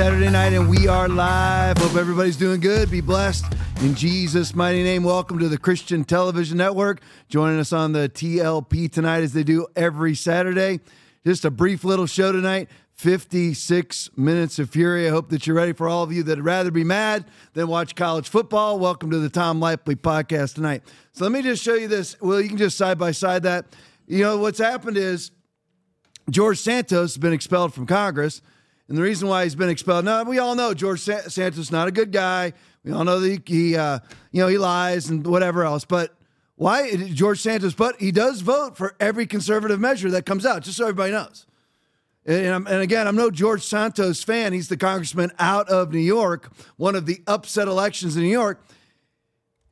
[0.00, 1.76] Saturday night, and we are live.
[1.76, 2.90] Hope everybody's doing good.
[2.90, 3.44] Be blessed
[3.82, 5.04] in Jesus' mighty name.
[5.04, 7.02] Welcome to the Christian Television Network.
[7.28, 10.80] Joining us on the TLP tonight, as they do every Saturday.
[11.26, 12.70] Just a brief little show tonight.
[12.92, 15.06] 56 minutes of fury.
[15.06, 17.94] I hope that you're ready for all of you that'd rather be mad than watch
[17.94, 18.78] college football.
[18.78, 20.82] Welcome to the Tom Laipply podcast tonight.
[21.12, 22.18] So let me just show you this.
[22.22, 23.66] Well, you can just side by side that.
[24.06, 25.30] You know, what's happened is
[26.30, 28.40] George Santos has been expelled from Congress.
[28.90, 31.86] And the reason why he's been expelled, now we all know George Santos is not
[31.86, 32.52] a good guy.
[32.82, 34.00] We all know that he, uh,
[34.32, 35.84] you know, he lies and whatever else.
[35.84, 36.12] But
[36.56, 37.72] why George Santos?
[37.72, 41.46] But he does vote for every conservative measure that comes out, just so everybody knows.
[42.26, 44.52] And, and, again, I'm no George Santos fan.
[44.52, 48.60] He's the congressman out of New York, one of the upset elections in New York.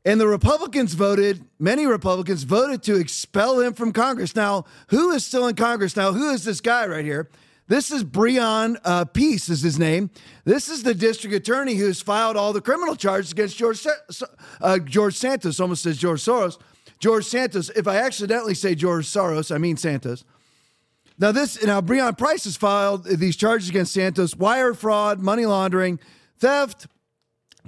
[0.05, 4.37] And the Republicans voted, many Republicans voted to expel him from Congress.
[4.37, 5.97] Now, who is still in Congress?
[5.97, 7.29] Now, who is this guy right here?
[7.69, 10.11] This is Breon uh, Peace, is his name.
[10.45, 13.87] This is the district attorney who's filed all the criminal charges against George,
[14.63, 15.61] uh, George Santos.
[15.61, 16.59] Almost says George Soros.
[16.99, 17.69] George Santos.
[17.71, 20.25] If I accidentally say George Soros, I mean Santos.
[21.19, 26.01] Now, this now Breon Price has filed these charges against Santos: wire fraud, money laundering,
[26.39, 26.87] theft,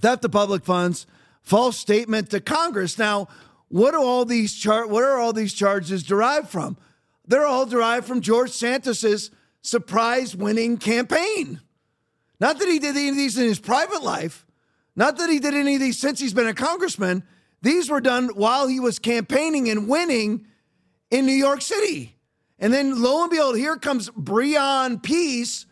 [0.01, 1.07] theft of public funds,
[1.43, 2.97] false statement to Congress.
[2.97, 3.29] Now,
[3.69, 6.79] what do all these char- What are all these charges derived from?
[7.27, 9.31] They're all derived from George Santos's
[9.63, 11.61] surprise winning campaign.
[12.39, 14.47] Not that he did any of these in his private life,
[14.97, 17.23] not that he did any of these since he's been a congressman.
[17.63, 20.47] These were done while he was campaigning and winning
[21.11, 22.17] in New York City.
[22.59, 25.67] And then lo and behold, here comes Breon Peace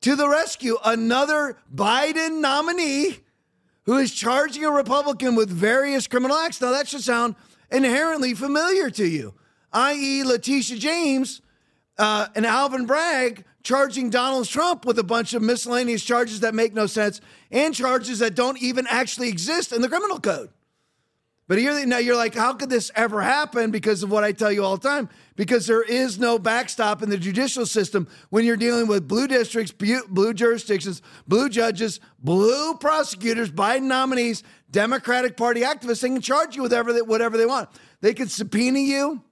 [0.00, 3.18] to the rescue, another Biden nominee
[3.84, 6.60] who is charging a Republican with various criminal acts.
[6.60, 7.34] Now, that should sound
[7.70, 9.34] inherently familiar to you,
[9.72, 11.40] i.e., Letitia James
[11.98, 16.74] uh, and Alvin Bragg charging Donald Trump with a bunch of miscellaneous charges that make
[16.74, 17.20] no sense
[17.50, 20.50] and charges that don't even actually exist in the criminal code.
[21.48, 23.70] But here now you're like, how could this ever happen?
[23.70, 25.08] Because of what I tell you all the time.
[25.36, 29.72] Because there is no backstop in the judicial system when you're dealing with blue districts,
[29.72, 36.00] blue jurisdictions, blue judges, blue prosecutors, Biden nominees, Democratic Party activists.
[36.00, 37.68] They can charge you with whatever they, whatever they want.
[38.00, 39.22] They can subpoena you.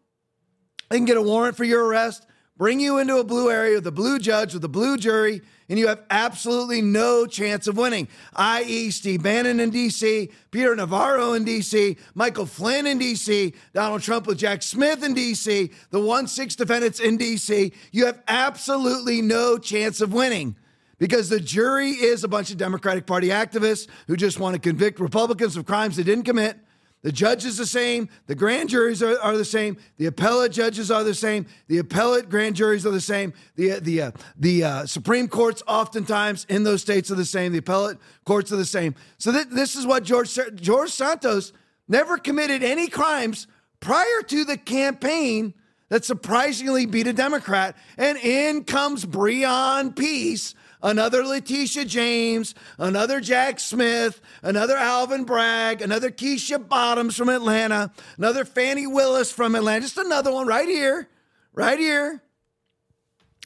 [0.91, 2.27] They can get a warrant for your arrest,
[2.61, 5.41] bring you into a blue area with a blue judge, with a blue jury,
[5.71, 8.07] and you have absolutely no chance of winning,
[8.37, 14.27] i.e., Steve Bannon in D.C., Peter Navarro in D.C., Michael Flynn in D.C., Donald Trump
[14.27, 17.73] with Jack Smith in D.C., the 1 6 defendants in D.C.
[17.93, 20.55] You have absolutely no chance of winning
[20.99, 25.01] because the jury is a bunch of Democratic Party activists who just want to convict
[25.01, 26.59] Republicans of crimes they didn't commit.
[27.03, 28.11] The judge is the same.
[28.27, 29.79] The grand juries are, are the same.
[29.97, 31.47] The appellate judges are the same.
[31.69, 33.33] The appellate grand juries are the same.
[33.57, 37.53] The the uh, the uh, Supreme Courts oftentimes in those states are the same.
[37.53, 38.95] The appellate courts are the same.
[39.17, 41.55] So th- this is what George George Santos
[41.89, 43.47] never committed any crimes
[43.81, 45.55] prior to the campaign
[45.91, 53.61] that surprisingly beat a Democrat, and in comes Breon Peace another Letitia James, another Jack
[53.61, 59.99] Smith, another Alvin Bragg, another Keisha Bottoms from Atlanta, another Fannie Willis from Atlanta, just
[59.99, 61.09] another one right here,
[61.53, 62.23] right here.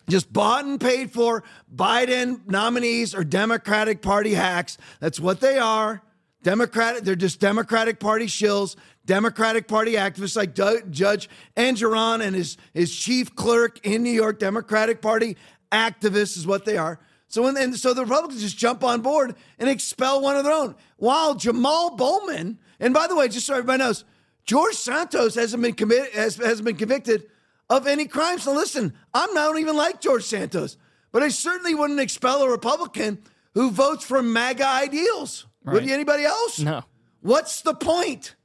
[0.08, 1.44] Just bought and paid for
[1.74, 4.76] Biden nominees or Democratic Party hacks.
[5.00, 6.02] That's what they are.
[6.42, 12.56] Democratic, they're just Democratic Party shills, Democratic Party activists like D- Judge Engoron and his,
[12.72, 15.36] his chief clerk in New York, Democratic Party
[15.70, 16.98] activists is what they are.
[17.28, 20.52] So when and so the Republicans just jump on board and expel one of their
[20.52, 20.76] own.
[20.98, 24.04] While Jamal Bowman, and by the way, just so everybody knows,
[24.44, 27.24] George Santos hasn't been committed has, hasn't been convicted
[27.68, 28.46] of any crimes.
[28.46, 30.76] Now listen, I'm not even like George Santos,
[31.10, 33.18] but I certainly wouldn't expel a Republican
[33.54, 35.46] who votes for MAGA ideals.
[35.64, 35.74] Right.
[35.74, 36.60] Would anybody else?
[36.60, 36.84] No.
[37.20, 38.36] What's the point?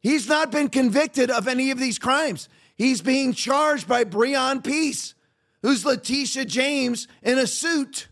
[0.00, 2.48] He's not been convicted of any of these crimes.
[2.76, 5.14] He's being charged by Breon Peace
[5.62, 8.08] who's Letitia James in a suit.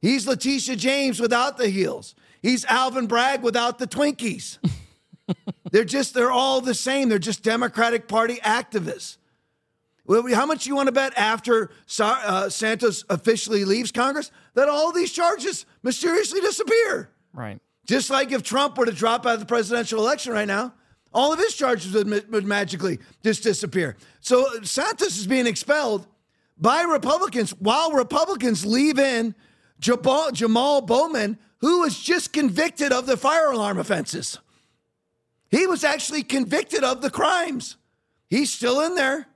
[0.00, 2.14] He's Letitia James without the heels.
[2.40, 4.58] He's Alvin Bragg without the Twinkies.
[5.72, 7.08] they're just, they're all the same.
[7.08, 9.16] They're just Democratic Party activists.
[10.08, 15.12] How much you want to bet after uh, Santos officially leaves Congress that all these
[15.12, 17.10] charges mysteriously disappear?
[17.34, 17.60] Right.
[17.86, 20.72] Just like if Trump were to drop out of the presidential election right now,
[21.12, 23.96] all of his charges would, would magically just disappear.
[24.20, 26.06] So Santos is being expelled
[26.58, 29.34] by Republicans while Republicans leave in
[29.80, 34.38] Jamal, Bowman, who was just convicted of the fire alarm offenses.
[35.50, 37.76] He was actually convicted of the crimes.
[38.28, 39.26] He's still in there.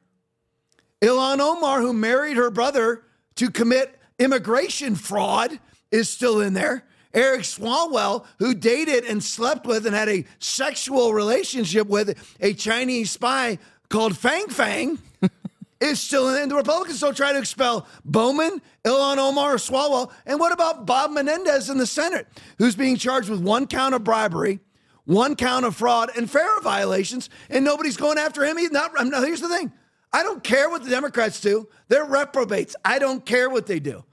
[1.01, 3.05] Ilhan Omar, who married her brother
[3.37, 5.59] to commit immigration fraud
[5.91, 6.85] is still in there.
[7.15, 13.11] Eric Swalwell, who dated and slept with and had a sexual relationship with a Chinese
[13.11, 14.99] spy called Fang Fang,
[15.81, 16.49] is still in.
[16.49, 20.13] The Republicans still try to expel Bowman, Ilhan Omar, Swalwell.
[20.25, 22.27] And what about Bob Menendez in the Senate,
[22.59, 24.61] who's being charged with one count of bribery,
[25.05, 28.57] one count of fraud, and fair violations, and nobody's going after him?
[28.57, 28.93] He's not.
[29.05, 29.73] Now, here's the thing
[30.13, 32.77] I don't care what the Democrats do, they're reprobates.
[32.85, 34.05] I don't care what they do.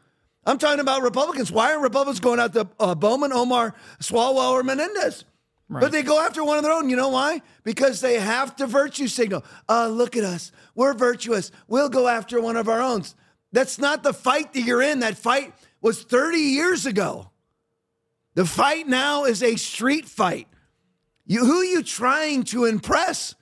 [0.45, 1.51] I'm talking about Republicans.
[1.51, 5.25] Why aren't Republicans going after uh, Bowman, Omar, Swalwell, or Menendez?
[5.67, 5.81] Right.
[5.81, 6.89] But they go after one of their own.
[6.89, 7.41] You know why?
[7.63, 9.45] Because they have to virtue signal.
[9.67, 10.51] Uh, look at us.
[10.73, 11.51] We're virtuous.
[11.67, 13.03] We'll go after one of our own.
[13.51, 15.01] That's not the fight that you're in.
[15.01, 17.29] That fight was 30 years ago.
[18.33, 20.47] The fight now is a street fight.
[21.25, 23.35] You, who are you trying to impress?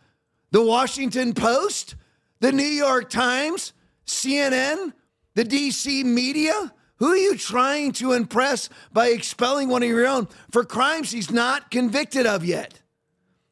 [0.51, 1.95] The Washington Post?
[2.41, 3.71] The New York Times?
[4.05, 4.91] CNN?
[5.35, 6.73] The DC media?
[6.97, 11.31] Who are you trying to impress by expelling one of your own for crimes he's
[11.31, 12.81] not convicted of yet?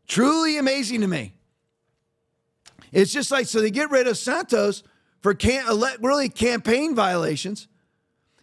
[0.08, 1.34] Truly amazing to me.
[2.92, 4.84] It's just like, so they get rid of Santos
[5.22, 7.68] for can, uh, really campaign violations.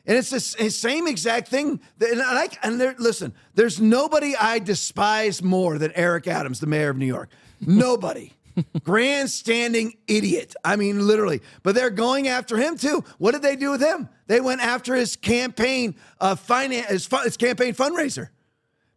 [0.04, 1.80] And it's the same exact thing.
[1.98, 6.66] That, and I, and there, listen, there's nobody I despise more than Eric Adams, the
[6.66, 7.30] mayor of New York.
[7.60, 8.32] Nobody.
[8.84, 10.54] Grandstanding idiot.
[10.64, 11.40] I mean, literally.
[11.62, 13.04] But they're going after him too.
[13.18, 14.08] What did they do with him?
[14.26, 18.28] They went after his campaign uh, finance, his, his campaign fundraiser.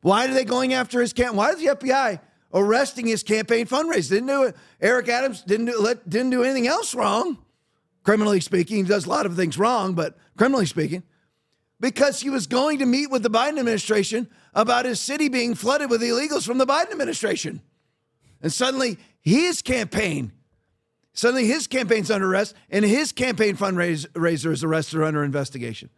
[0.02, 1.36] Why are they going after his camp?
[1.36, 2.20] Why is the FBI
[2.54, 4.10] arresting his campaign fundraiser?
[4.10, 4.56] Didn't do it.
[4.80, 7.38] Eric Adams didn't do let, didn't do anything else wrong,
[8.04, 8.78] criminally speaking.
[8.78, 11.04] He does a lot of things wrong, but criminally speaking,
[11.80, 15.90] because he was going to meet with the Biden administration about his city being flooded
[15.90, 17.62] with illegals from the Biden administration.
[18.42, 20.32] And suddenly his campaign,
[21.14, 25.90] suddenly his campaign's under arrest and his campaign fundraiser is arrested or under investigation.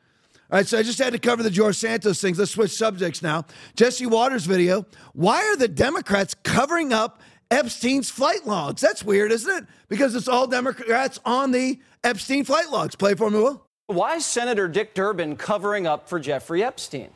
[0.50, 2.40] All right, so I just had to cover the George Santos things.
[2.40, 3.46] Let's switch subjects now.
[3.76, 4.86] Jesse Watters video.
[5.12, 7.22] Why are the Democrats covering up
[7.52, 8.82] Epstein's flight logs?
[8.82, 9.70] That's weird, isn't it?
[9.90, 12.96] Because it's all Democrats on the Epstein flight logs.
[12.96, 13.62] Play for me, Will.
[13.88, 17.10] Why is Senator Dick Durbin covering up for Jeffrey Epstein?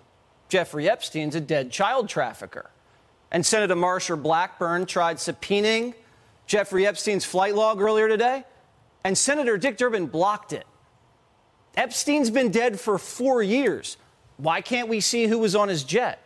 [0.50, 2.70] Jeffrey Epstein's a dead child trafficker.
[3.32, 5.94] And Senator Marsha Blackburn tried subpoenaing
[6.46, 8.44] Jeffrey Epstein's flight log earlier today,
[9.04, 10.66] and Senator Dick Durbin blocked it.
[11.76, 13.98] Epstein's been dead for four years.
[14.38, 16.22] Why can't we see who was on his jet?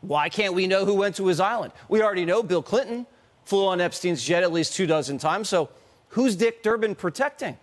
[0.00, 1.72] Why can't we know who went to his island?
[1.88, 3.06] We already know Bill Clinton
[3.44, 5.68] flew on Epstein's jet at least two dozen times, so
[6.08, 7.56] who's Dick Durbin protecting?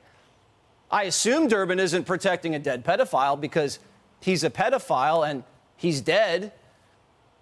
[0.91, 3.79] I assume Durbin isn't protecting a dead pedophile because
[4.19, 5.43] he's a pedophile and
[5.75, 6.53] he's dead.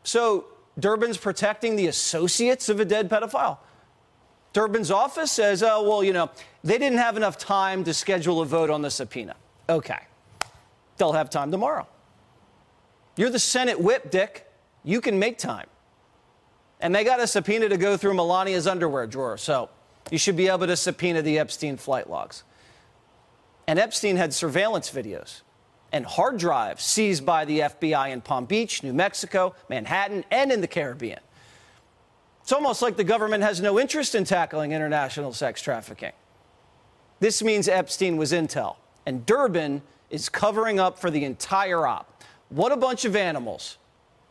[0.04, 0.46] So
[0.80, 3.58] Durbin's protecting the associates of a dead pedophile.
[4.54, 6.30] Durbin's office says, oh, well, you know,
[6.64, 9.36] they didn't have enough time to schedule a vote on the subpoena.
[9.68, 10.00] Okay.
[10.98, 11.88] They'll have time tomorrow.
[13.18, 14.48] You're the Senate whip, Dick.
[14.84, 15.68] You can make time.
[16.80, 19.70] And they got a subpoena to go through Melania's underwear drawer, so
[20.12, 22.44] you should be able to subpoena the Epstein flight logs.
[23.68, 25.42] And Epstein had surveillance videos
[25.94, 30.60] and hard drives seized by the FBI in Palm Beach, New Mexico, Manhattan, and in
[30.60, 31.20] the Caribbean.
[32.44, 36.12] It's almost like the government has no interest in tackling international sex trafficking.
[37.20, 39.82] This means Epstein was intel, and Durbin
[40.12, 42.22] is covering up for the entire op.
[42.50, 43.78] What a bunch of animals.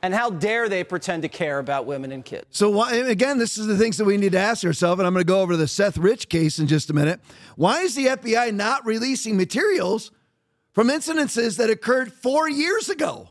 [0.05, 2.47] And how dare they pretend to care about women and kids?
[2.51, 5.13] So, why, again, this is the things that we need to ask ourselves, and I'm
[5.13, 7.21] going to go over the Seth Rich case in just a minute.
[7.57, 10.11] Why is the FBI not releasing materials
[10.73, 13.31] from incidences that occurred four years ago.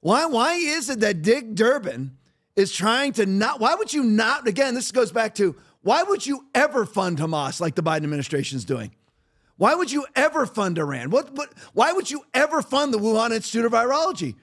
[0.00, 2.16] Why, why is it that Dick Durbin
[2.56, 6.26] is trying to not, why would you not, again, this goes back to why would
[6.26, 8.94] you ever fund Hamas like the Biden administration is doing?
[9.56, 11.10] Why would you ever fund Iran?
[11.10, 14.34] What, what, why would you ever fund the Wuhan Institute of Virology?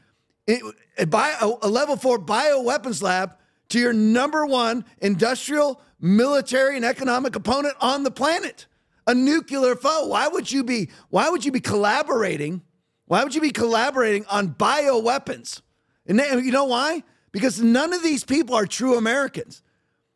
[0.48, 0.62] It,
[0.98, 3.36] a, a level four bioweapons lab
[3.70, 8.68] to your number one industrial, military, and economic opponent on the planet
[9.08, 10.08] a nuclear foe.
[10.08, 12.62] Why would you be why would you be collaborating?
[13.06, 15.62] Why would you be collaborating on bioweapons?
[16.08, 17.04] And you know why?
[17.32, 19.64] Because none of these people are true Americans.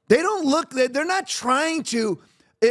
[0.07, 2.19] They don't look they're not trying to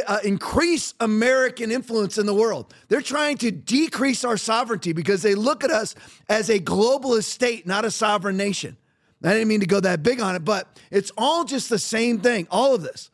[0.07, 2.75] uh, increase American influence in the world.
[2.89, 5.95] They're trying to decrease our sovereignty because they look at us
[6.29, 8.77] as a globalist state, not a sovereign nation.
[9.23, 12.21] I didn't mean to go that big on it, but it's all just the same
[12.21, 13.11] thing, all of this.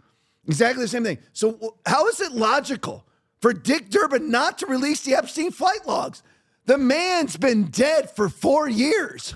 [0.46, 1.18] Exactly the same thing.
[1.32, 3.04] So, how is it logical
[3.40, 6.22] for Dick Durbin not to release the Epstein flight logs?
[6.66, 9.34] The man's been dead for four years.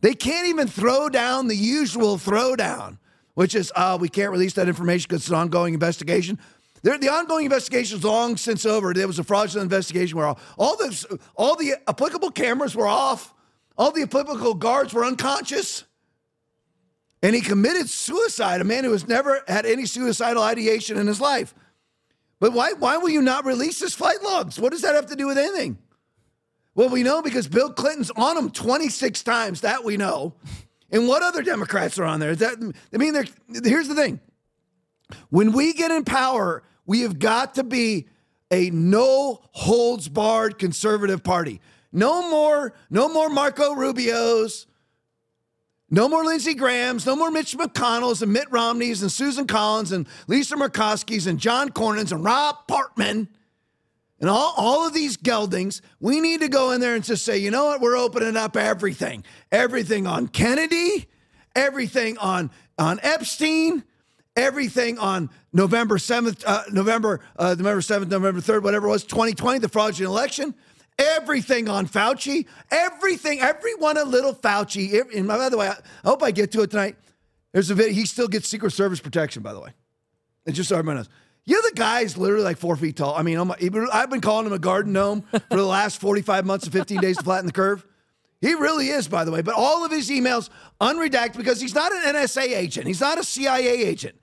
[0.00, 2.98] They can't even throw down the usual throwdown,
[3.34, 6.38] which is, uh, we can't release that information because it's an ongoing investigation.
[6.82, 8.94] They're, the ongoing investigation is long since over.
[8.94, 13.34] There was a fraudulent investigation where all, all the all the applicable cameras were off,
[13.76, 15.84] all the applicable guards were unconscious,
[17.22, 18.62] and he committed suicide.
[18.62, 21.54] A man who has never had any suicidal ideation in his life.
[22.38, 24.58] But why why will you not release his flight logs?
[24.58, 25.76] What does that have to do with anything?
[26.80, 29.60] Well, we know because Bill Clinton's on them 26 times.
[29.60, 30.32] That we know.
[30.90, 32.34] And what other Democrats are on there?
[32.34, 32.56] That
[32.94, 33.14] I mean,
[33.62, 34.18] here's the thing:
[35.28, 38.08] when we get in power, we have got to be
[38.50, 41.60] a no holds barred conservative party.
[41.92, 44.66] No more, no more Marco Rubio's,
[45.90, 50.08] no more Lindsey Graham's, no more Mitch McConnell's and Mitt Romney's and Susan Collins and
[50.28, 53.28] Lisa Murkowski's and John Cornyn's and Rob Portman
[54.20, 57.38] and all, all of these geldings, we need to go in there and just say,
[57.38, 59.24] you know what, we're opening up everything.
[59.50, 61.08] Everything on Kennedy,
[61.56, 63.82] everything on, on Epstein,
[64.36, 69.58] everything on November 7th, uh, November, uh, November 7th, November 3rd, whatever it was, 2020,
[69.58, 70.54] the fraudulent election.
[70.98, 75.00] Everything on Fauci, everything, everyone a little Fauci.
[75.16, 76.96] And by the way, I hope I get to it tonight.
[77.52, 77.94] There's a video.
[77.94, 79.70] He still gets Secret Service protection, by the way.
[80.44, 81.08] It's just so everyone knows.
[81.44, 83.14] You know, the guy's literally like four feet tall.
[83.14, 86.72] I mean, I've been calling him a garden gnome for the last 45 months and
[86.72, 87.84] 15 days to flatten the curve.
[88.40, 89.42] He really is, by the way.
[89.42, 90.48] But all of his emails
[90.80, 92.86] unredacted because he's not an NSA agent.
[92.86, 94.16] He's not a CIA agent.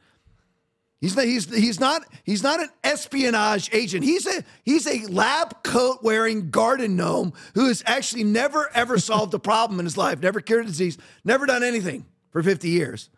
[0.99, 4.03] He's not, he's, he's not he's not an espionage agent.
[4.03, 9.31] He's a he's a lab coat wearing garden gnome who has actually never ever solved
[9.35, 13.11] a problem in his life, never cured a disease, never done anything for 50 years.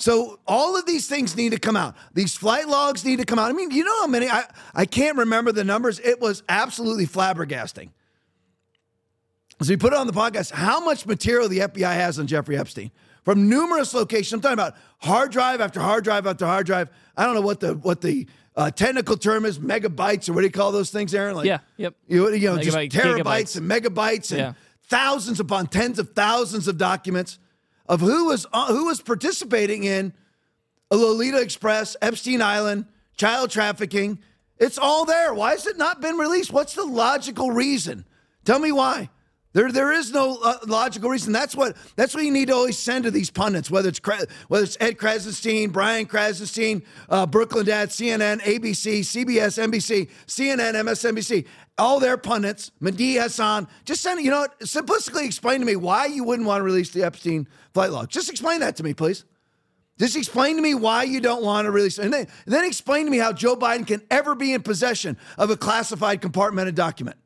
[0.00, 1.94] So all of these things need to come out.
[2.14, 3.50] These flight logs need to come out.
[3.50, 4.30] I mean, you know how many?
[4.30, 6.00] I, I can't remember the numbers.
[6.00, 7.90] It was absolutely flabbergasting.
[9.60, 12.56] So we put it on the podcast how much material the FBI has on Jeffrey
[12.56, 12.90] Epstein
[13.26, 14.32] from numerous locations.
[14.32, 16.88] I'm talking about hard drive after hard drive after hard drive.
[17.14, 18.26] I don't know what the what the
[18.56, 21.36] uh, technical term is, megabytes or what do you call those things, Aaron?
[21.36, 21.94] Like, yeah, yep.
[22.08, 23.56] You, you know, Megabyte, just terabytes gigabytes.
[23.58, 24.52] and megabytes and yeah.
[24.84, 27.38] thousands upon tens of thousands of documents
[27.90, 30.14] of who was uh, who was participating in
[30.92, 34.20] a Lolita Express, Epstein Island, child trafficking.
[34.58, 35.34] It's all there.
[35.34, 36.52] Why has it not been released?
[36.52, 38.04] What's the logical reason?
[38.44, 39.10] Tell me why.
[39.52, 41.32] There, there is no uh, logical reason.
[41.32, 44.00] That's what that's what you need to always send to these pundits, whether it's
[44.46, 51.46] whether it's Ed Krassenstein, Brian Krassenstein, uh, Brooklyn Dad, CNN, ABC, CBS, NBC, CNN, MSNBC,
[51.78, 53.66] all their pundits, Mehdi Hasan.
[53.84, 57.02] Just send you know, simplistically explain to me why you wouldn't want to release the
[57.02, 58.08] Epstein flight log.
[58.08, 59.24] Just explain that to me, please.
[59.98, 63.04] Just explain to me why you don't want to release, and then, and then explain
[63.04, 67.18] to me how Joe Biden can ever be in possession of a classified compartmented document.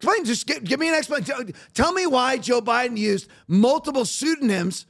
[0.00, 1.52] Explain, just give, give me an explanation.
[1.74, 4.86] Tell me why Joe Biden used multiple pseudonyms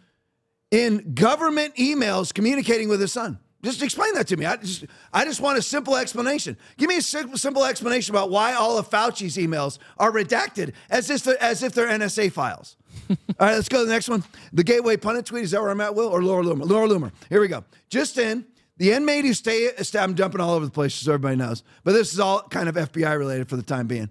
[0.70, 3.38] in government emails communicating with his son.
[3.62, 4.46] Just explain that to me.
[4.46, 6.56] I just, I just want a simple explanation.
[6.76, 11.24] Give me a simple explanation about why all of Fauci's emails are redacted as if
[11.24, 12.76] they're, as if they're NSA files.
[13.10, 14.22] all right, let's go to the next one.
[14.52, 15.44] The Gateway Pundit tweet.
[15.44, 16.08] Is that where I'm at, Will?
[16.08, 16.68] Or Laura Loomer?
[16.68, 17.10] Laura Loomer.
[17.30, 17.64] Here we go.
[17.88, 18.44] Just in,
[18.76, 21.64] the inmate who stay, I'm jumping all over the place, so everybody knows.
[21.82, 24.08] But this is all kind of FBI related for the time being.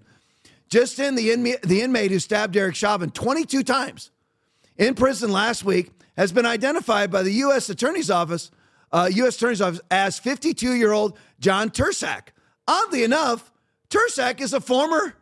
[0.69, 4.11] Just in, the inmate, the inmate who stabbed Derek Chauvin 22 times
[4.77, 7.69] in prison last week has been identified by the U.S.
[7.69, 8.51] Attorney's Office,
[8.91, 9.37] uh, U.S.
[9.37, 12.29] Attorney's Office, as 52 year old John Turscak.
[12.67, 13.51] Oddly enough,
[13.89, 15.15] Turscak is a former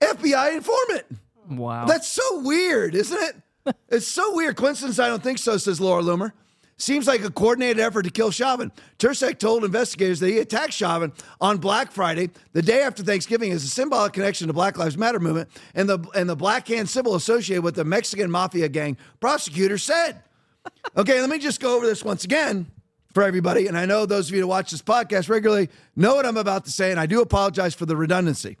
[0.00, 1.06] FBI informant.
[1.48, 1.86] Wow.
[1.86, 3.18] That's so weird, isn't
[3.66, 3.76] it?
[3.88, 4.56] it's so weird.
[4.56, 4.98] Coincidence?
[4.98, 6.32] I don't think so, says Laura Loomer.
[6.80, 8.70] Seems like a coordinated effort to kill Chauvin.
[9.00, 13.64] Turscak told investigators that he attacked Chauvin on Black Friday, the day after Thanksgiving, as
[13.64, 17.16] a symbolic connection to Black Lives Matter movement and the and the black hand symbol
[17.16, 18.96] associated with the Mexican mafia gang.
[19.20, 20.22] Prosecutor said.
[20.96, 22.66] Okay, let me just go over this once again
[23.14, 23.68] for everybody.
[23.68, 26.66] And I know those of you who watch this podcast regularly know what I'm about
[26.66, 28.58] to say, and I do apologize for the redundancy.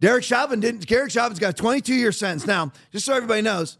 [0.00, 0.86] Derek Chauvin didn't.
[0.86, 2.46] Derek Chauvin's got a 22 year sentence.
[2.46, 3.78] Now, just so everybody knows,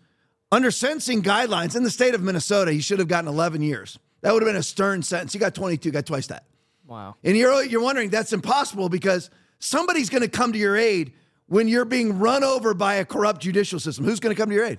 [0.52, 3.98] under sentencing guidelines in the state of Minnesota, he should have gotten 11 years.
[4.20, 5.32] That would have been a stern sentence.
[5.32, 6.44] He got 22, got twice that.
[6.86, 7.16] Wow.
[7.24, 11.14] And you're, you're wondering, that's impossible because somebody's going to come to your aid
[11.46, 14.04] when you're being run over by a corrupt judicial system.
[14.04, 14.78] Who's going to come to your aid?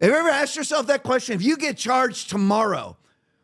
[0.00, 1.34] Have you ever asked yourself that question?
[1.34, 2.96] If you get charged tomorrow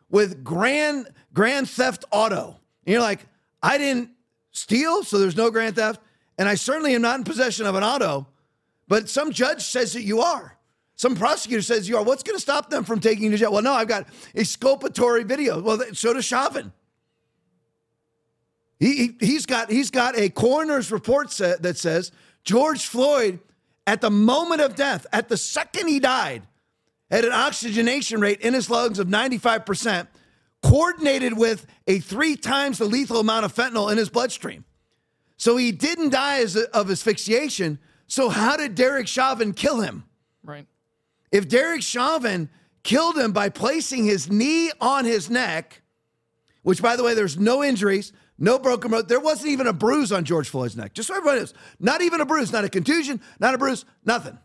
[0.09, 3.25] with grand grand theft auto, and you're like,
[3.61, 4.11] I didn't
[4.51, 5.99] steal, so there's no grand theft,
[6.37, 8.27] and I certainly am not in possession of an auto,
[8.87, 10.57] but some judge says that you are.
[11.03, 12.03] Some prosecutor says you are.
[12.03, 13.51] What's going to stop them from taking you to jail?
[13.51, 15.61] Well, no, I've got exculpatory video.
[15.61, 16.71] Well, so does Chauvin.
[18.79, 22.13] He, he, has got, he's got a coroner's report sa- that says
[22.45, 23.41] George Floyd,
[23.85, 26.43] at the moment of death, at the second he died,
[27.11, 30.07] had an oxygenation rate in his lungs of 95%,
[30.61, 34.63] coordinated with a three times the lethal amount of fentanyl in his bloodstream.
[35.35, 37.79] So he didn't die as a, of asphyxiation.
[38.07, 40.05] So how did Derek Chauvin kill him?
[40.45, 40.65] Right.
[41.33, 42.47] If Derek Chauvin
[42.83, 45.81] killed him by placing his knee on his neck,
[46.61, 50.11] which by the way, there's no injuries, no broken bone, there wasn't even a bruise
[50.11, 50.93] on George Floyd's neck.
[50.93, 54.37] Just so everybody knows, not even a bruise, not a contusion, not a bruise, nothing.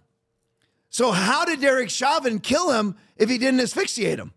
[0.89, 4.33] So how did Derek Chauvin kill him if he didn't asphyxiate him?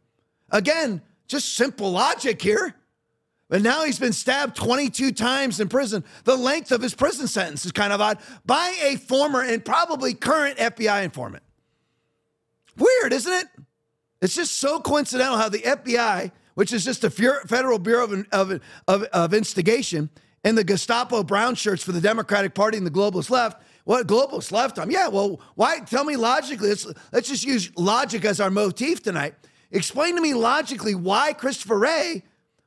[0.50, 2.75] Again, just simple logic here.
[3.48, 6.03] But now he's been stabbed 22 times in prison.
[6.25, 10.13] The length of his prison sentence is kind of odd by a former and probably
[10.13, 11.43] current FBI informant.
[12.78, 13.48] Weird, isn't it?
[14.22, 18.62] It's just so coincidental how the FBI, which is just a Federal Bureau of, of,
[18.88, 20.10] of, of Instigation,
[20.44, 24.51] and the Gestapo brown shirts for the Democratic Party and the globalist left, what globalist
[24.51, 25.80] left I'm Yeah, well, why?
[25.80, 26.70] Tell me logically.
[26.70, 29.34] Let's, let's just use logic as our motif tonight.
[29.72, 32.24] Explain to me logically why Christopher Wray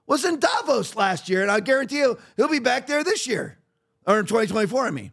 [0.07, 3.59] was in Davos last year, and I guarantee you he'll be back there this year,
[4.07, 5.13] or in 2024, I mean.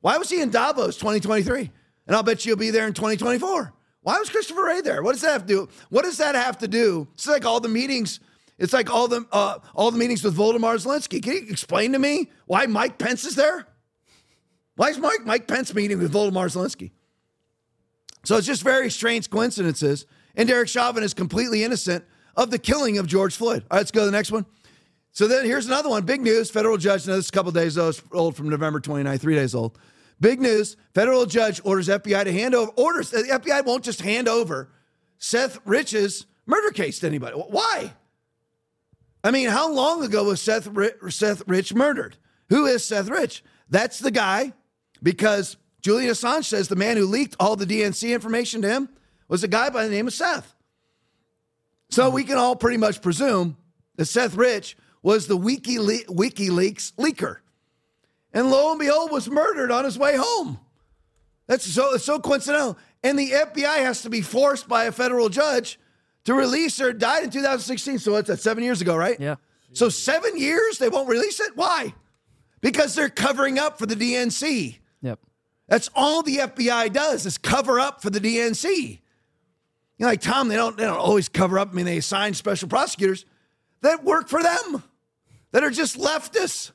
[0.00, 1.70] Why was he in Davos 2023?
[2.06, 3.72] And I'll bet you he'll be there in 2024.
[4.02, 5.02] Why was Christopher Wray there?
[5.02, 5.68] What does that have to do?
[5.90, 7.08] What does that have to do?
[7.14, 8.20] It's like all the meetings.
[8.58, 11.22] It's like all the uh, all the meetings with Volodymyr Zelensky.
[11.22, 13.66] Can you explain to me why Mike Pence is there?
[14.76, 16.92] Why is Mike Mike Pence meeting with Volodymyr Zelensky?
[18.24, 20.06] So it's just very strange coincidences.
[20.34, 22.04] And Derek Chauvin is completely innocent
[22.36, 23.64] of the killing of George Floyd.
[23.70, 24.46] All right, let's go to the next one.
[25.12, 26.04] So then here's another one.
[26.04, 26.50] Big news.
[26.50, 29.76] Federal judge, now this is a couple days old, from November 29, three days old.
[30.20, 30.76] Big news.
[30.94, 34.70] Federal judge orders FBI to hand over, orders, the FBI won't just hand over
[35.18, 37.36] Seth Rich's murder case to anybody.
[37.36, 37.92] Why?
[39.22, 40.68] I mean, how long ago was Seth,
[41.10, 42.16] Seth Rich murdered?
[42.48, 43.44] Who is Seth Rich?
[43.68, 44.52] That's the guy
[45.02, 48.88] because Julian Assange says the man who leaked all the DNC information to him
[49.28, 50.54] was a guy by the name of Seth.
[51.90, 53.56] So we can all pretty much presume
[53.96, 57.38] that Seth Rich was the WikiLe- WikiLeaks leaker.
[58.32, 60.58] And lo and behold, was murdered on his way home.
[61.46, 62.76] That's so, so coincidental.
[63.02, 65.78] And the FBI has to be forced by a federal judge
[66.24, 66.92] to release her.
[66.92, 67.98] Died in 2016.
[67.98, 69.18] So what's that, seven years ago, right?
[69.18, 69.36] Yeah.
[69.72, 71.56] So seven years, they won't release it?
[71.56, 71.94] Why?
[72.60, 74.78] Because they're covering up for the DNC.
[75.02, 75.20] Yep.
[75.68, 79.00] That's all the FBI does is cover up for the DNC.
[79.98, 81.70] You know, like Tom, they don't they don't always cover up.
[81.70, 83.24] I mean, they assign special prosecutors
[83.82, 84.82] that work for them,
[85.52, 86.72] that are just leftists.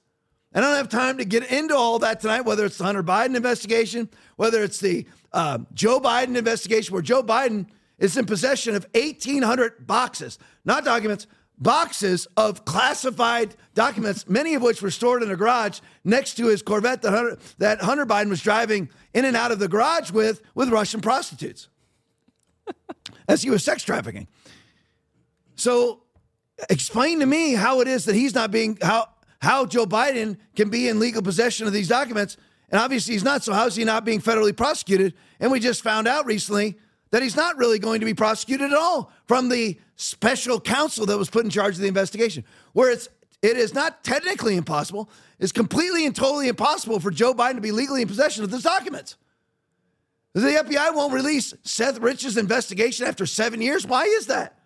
[0.55, 3.35] I don't have time to get into all that tonight, whether it's the Hunter Biden
[3.35, 8.85] investigation, whether it's the uh, Joe Biden investigation, where Joe Biden is in possession of
[8.93, 11.25] 1,800 boxes, not documents,
[11.57, 16.61] boxes of classified documents, many of which were stored in a garage next to his
[16.61, 20.41] Corvette that Hunter, that Hunter Biden was driving in and out of the garage with,
[20.53, 21.69] with Russian prostitutes
[23.27, 24.27] as he was sex trafficking.
[25.55, 26.03] So
[26.69, 29.09] explain to me how it is that he's not being how
[29.43, 32.37] how Joe Biden can be in legal possession of these documents.
[32.69, 33.43] And obviously he's not.
[33.43, 35.13] So how is he not being federally prosecuted?
[35.41, 36.77] And we just found out recently
[37.11, 41.17] that he's not really going to be prosecuted at all from the special counsel that
[41.17, 43.09] was put in charge of the investigation, where it's
[43.41, 47.73] it is not technically impossible, it's completely and totally impossible for Joe Biden to be
[47.73, 49.17] legally in possession of those documents.
[50.31, 53.85] The FBI won't release Seth Rich's investigation after seven years.
[53.85, 54.57] Why is that?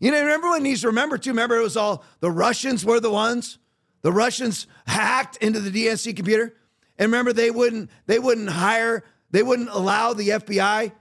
[0.00, 1.30] You know, remember when to remember too?
[1.30, 3.58] Remember it was all the Russians were the ones.
[4.04, 6.54] The Russians hacked into the DNC computer.
[6.98, 10.92] And remember, they wouldn't they wouldn't hire, they wouldn't allow the FBI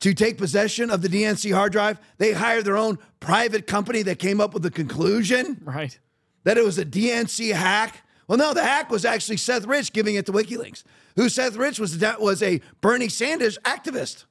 [0.00, 2.00] to take possession of the DNC hard drive.
[2.16, 5.98] They hired their own private company that came up with the conclusion right.
[6.44, 8.02] that it was a DNC hack.
[8.26, 10.84] Well, no, the hack was actually Seth Rich giving it to WikiLeaks
[11.16, 14.24] who Seth Rich was, was a Bernie Sanders activist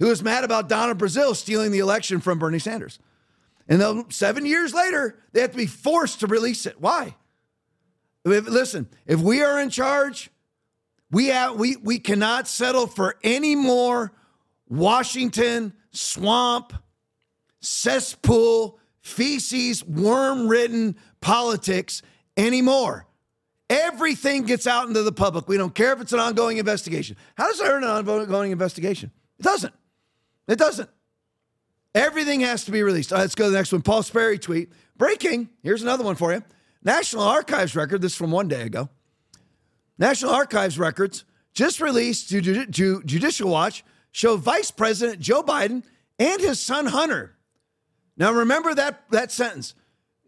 [0.00, 2.98] who was mad about Donna Brazile stealing the election from Bernie Sanders.
[3.68, 6.78] And then seven years later, they have to be forced to release it.
[6.80, 7.14] Why?
[8.24, 10.30] If, listen, if we are in charge,
[11.10, 14.12] we, have, we, we cannot settle for any more
[14.68, 16.72] Washington swamp,
[17.60, 22.02] cesspool, feces, worm ridden politics
[22.36, 23.06] anymore.
[23.68, 25.48] Everything gets out into the public.
[25.48, 27.16] We don't care if it's an ongoing investigation.
[27.36, 29.10] How does it hurt an ongoing investigation?
[29.38, 29.74] It doesn't.
[30.46, 30.90] It doesn't.
[31.94, 33.10] Everything has to be released.
[33.12, 33.82] let's go to the next one.
[33.82, 34.70] Paul Sperry tweet.
[34.96, 35.48] Breaking.
[35.62, 36.42] Here's another one for you.
[36.84, 38.02] National Archives record.
[38.02, 38.88] This is from one day ago.
[39.98, 45.82] National Archives records just released to, to Judicial Watch show Vice President Joe Biden
[46.18, 47.36] and his son Hunter.
[48.16, 49.74] Now remember that that sentence.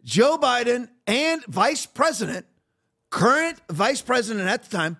[0.03, 2.45] Joe Biden and Vice President
[3.15, 4.97] current vice president at the time,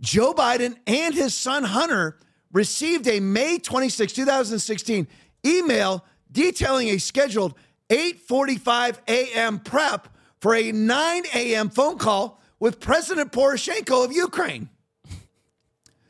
[0.00, 2.16] Joe Biden and his son Hunter
[2.50, 5.06] received a May 26, 2016
[5.44, 7.54] email detailing a scheduled
[7.90, 9.58] 8:45 a.m.
[9.58, 10.08] prep
[10.40, 11.70] for a 9 a.m.
[11.70, 14.68] phone call with President Poroshenko of Ukraine.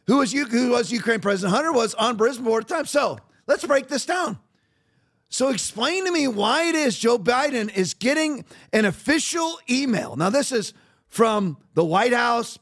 [0.06, 2.86] Who was, who was Ukraine President Hunter was on at the time.
[2.86, 4.38] So let's break this down.
[5.28, 10.14] So explain to me why it is Joe Biden is getting an official email.
[10.14, 10.72] Now, this is
[11.08, 12.58] from the White House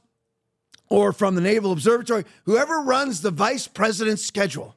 [0.89, 4.75] or from the Naval Observatory, whoever runs the vice president's schedule.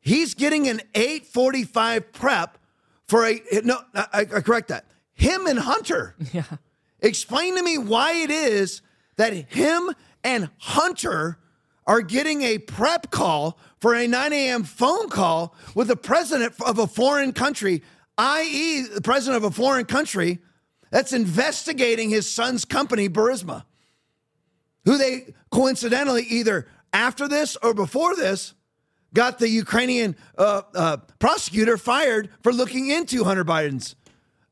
[0.00, 2.58] He's getting an 845 prep
[3.06, 4.86] for a, no, I, I correct that.
[5.22, 6.14] Him and Hunter.
[6.32, 6.44] Yeah.
[7.00, 8.80] Explain to me why it is
[9.16, 9.90] that him
[10.22, 11.38] and Hunter
[11.84, 14.62] are getting a prep call for a 9 a.m.
[14.62, 17.82] phone call with the president of a foreign country,
[18.18, 20.38] i.e., the president of a foreign country
[20.90, 23.64] that's investigating his son's company, Burisma,
[24.84, 28.54] who they coincidentally either after this or before this
[29.12, 33.96] got the Ukrainian uh, uh, prosecutor fired for looking into Hunter Biden's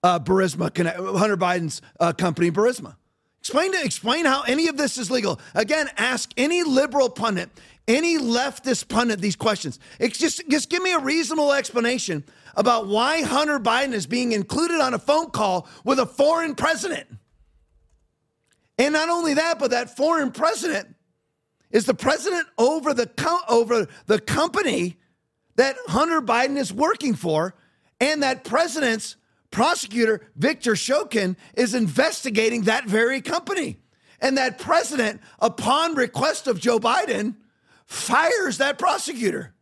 [0.02, 0.74] uh, Burisma,
[1.18, 2.96] Hunter Biden's uh, company, Burisma.
[3.40, 5.40] Explain to explain how any of this is legal.
[5.54, 7.48] Again, ask any liberal pundit,
[7.88, 9.78] any leftist pundit these questions.
[9.98, 12.22] It's just just give me a reasonable explanation
[12.54, 17.08] about why Hunter Biden is being included on a phone call with a foreign president.
[18.76, 20.94] And not only that, but that foreign president
[21.70, 24.98] is the president over the co- over the company
[25.56, 27.54] that Hunter Biden is working for,
[28.00, 29.16] and that president's
[29.50, 33.78] prosecutor Victor Shokin is investigating that very company.
[34.20, 37.36] And that president, upon request of Joe Biden,
[37.86, 39.54] fires that prosecutor.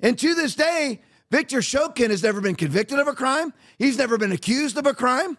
[0.00, 3.52] And to this day, Victor Shokin has never been convicted of a crime.
[3.78, 5.36] He's never been accused of a crime.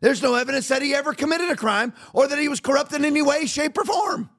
[0.00, 3.04] There's no evidence that he ever committed a crime or that he was corrupt in
[3.04, 4.30] any way, shape, or form.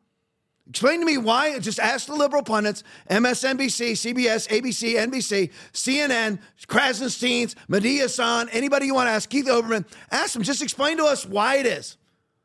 [0.70, 1.60] Explain to me why.
[1.60, 8.94] Just ask the liberal pundits, MSNBC, CBS, ABC, NBC, CNN, Krassensteins, Mehdi Hasan, anybody you
[8.94, 10.44] want to ask, Keith Olbermann, ask them.
[10.44, 11.98] Just explain to us why it is.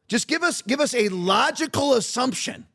[0.07, 2.67] Just give us give us a logical assumption,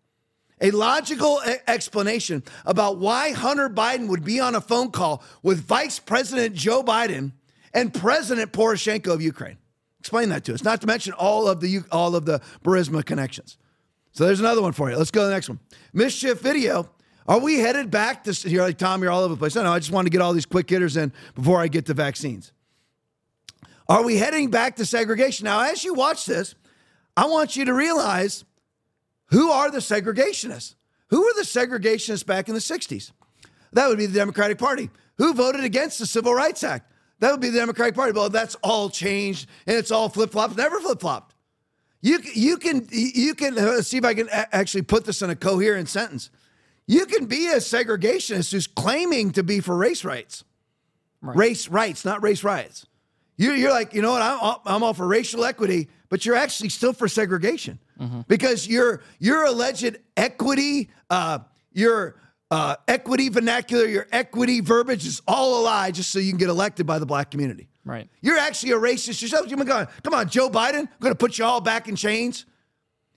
[0.59, 5.99] a logical explanation about why Hunter Biden would be on a phone call with Vice
[5.99, 7.31] President Joe Biden
[7.73, 9.57] and President Poroshenko of Ukraine.
[9.99, 10.63] Explain that to us.
[10.63, 13.57] Not to mention all of the all of the Burisma connections.
[14.17, 14.97] So there's another one for you.
[14.97, 15.59] Let's go to the next one.
[15.93, 16.89] Mischief video.
[17.27, 19.53] Are we headed back to you're like Tom, you're all over the place.
[19.53, 21.85] No, no, I just want to get all these quick hitters in before I get
[21.85, 22.51] to vaccines.
[23.87, 25.45] Are we heading back to segregation?
[25.45, 26.55] Now, as you watch this,
[27.15, 28.43] I want you to realize
[29.27, 30.73] who are the segregationists?
[31.11, 33.11] Who were the segregationists back in the 60s?
[33.73, 34.89] That would be the Democratic Party.
[35.19, 36.91] Who voted against the Civil Rights Act?
[37.19, 38.13] That would be the Democratic Party.
[38.13, 40.57] Well, that's all changed and it's all flip flopped.
[40.57, 41.35] Never flip flopped.
[42.01, 45.35] You you can you can uh, see if I can actually put this in a
[45.35, 46.29] coherent sentence.
[46.85, 50.45] You can be a segregationist who's claiming to be for race rights,
[51.21, 51.35] right.
[51.35, 52.85] race rights, not race riots.
[53.35, 54.21] You, you're like, you know what?
[54.21, 58.21] I'm all, I'm all for racial equity, but you're actually still for segregation mm-hmm.
[58.27, 61.39] because your your alleged equity, uh,
[61.73, 62.15] your
[62.49, 66.49] uh, equity vernacular, your equity verbiage is all a lie, just so you can get
[66.49, 67.67] elected by the black community.
[67.83, 68.09] Right.
[68.21, 69.47] You're actually a racist yourself.
[69.47, 72.45] You're going, come on, Joe Biden, I'm going to put you all back in chains.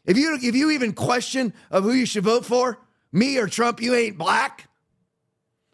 [0.05, 2.79] If you if you even question of who you should vote for,
[3.13, 4.69] me or Trump, you ain't black.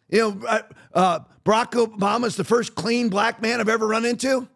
[0.08, 0.62] You know, uh,
[0.94, 4.48] uh, Barack Obama's the first clean black man I've ever run into,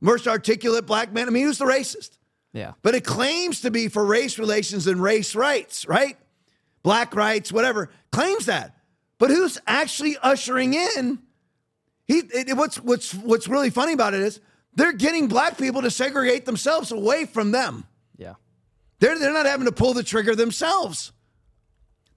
[0.00, 1.28] most articulate black man.
[1.28, 2.18] I mean, who's the racist?
[2.52, 2.72] Yeah.
[2.82, 6.16] But it claims to be for race relations and race rights, right?
[6.86, 8.76] Black rights, whatever, claims that.
[9.18, 11.18] But who's actually ushering in
[12.04, 14.38] he it, what's what's what's really funny about it is
[14.76, 17.88] they're getting black people to segregate themselves away from them.
[18.16, 18.34] Yeah.
[19.00, 21.10] They're they're not having to pull the trigger themselves.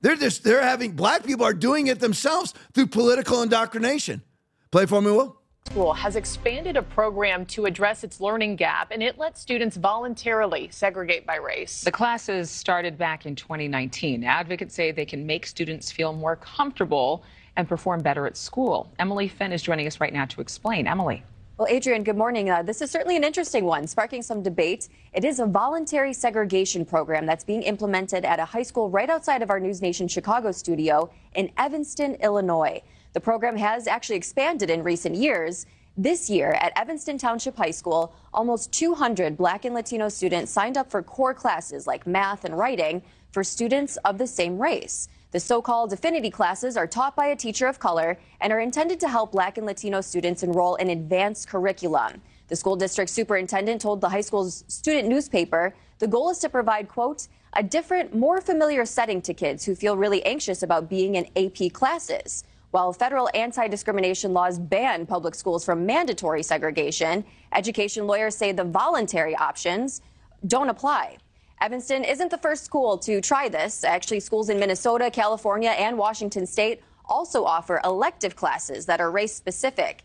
[0.01, 4.21] They're just they're having black people are doing it themselves through political indoctrination.
[4.69, 5.38] Play for me, Will.
[5.69, 10.67] School has expanded a program to address its learning gap, and it lets students voluntarily
[10.71, 11.83] segregate by race.
[11.83, 14.23] The classes started back in 2019.
[14.23, 17.23] Advocates say they can make students feel more comfortable
[17.55, 18.91] and perform better at school.
[18.97, 20.87] Emily Finn is joining us right now to explain.
[20.87, 21.23] Emily.
[21.59, 22.49] Well, Adrian, good morning.
[22.49, 24.89] Uh, this is certainly an interesting one, sparking some debate.
[25.13, 29.43] It is a voluntary segregation program that's being implemented at a high school right outside
[29.43, 32.81] of our News Nation Chicago studio in Evanston, Illinois.
[33.13, 35.65] The program has actually expanded in recent years.
[35.97, 40.91] This year at Evanston Township High School, almost 200 Black and Latino students signed up
[40.91, 45.07] for core classes like math and writing for students of the same race.
[45.31, 49.09] The so-called affinity classes are taught by a teacher of color and are intended to
[49.09, 52.21] help Black and Latino students enroll in advanced curriculum.
[52.47, 56.87] The school district superintendent told the high school's student newspaper the goal is to provide,
[56.87, 61.27] quote, a different, more familiar setting to kids who feel really anxious about being in
[61.35, 62.43] AP classes.
[62.71, 68.63] While federal anti discrimination laws ban public schools from mandatory segregation, education lawyers say the
[68.63, 70.01] voluntary options
[70.45, 71.17] don't apply.
[71.61, 73.83] Evanston isn't the first school to try this.
[73.83, 79.35] Actually, schools in Minnesota, California, and Washington state also offer elective classes that are race
[79.35, 80.03] specific.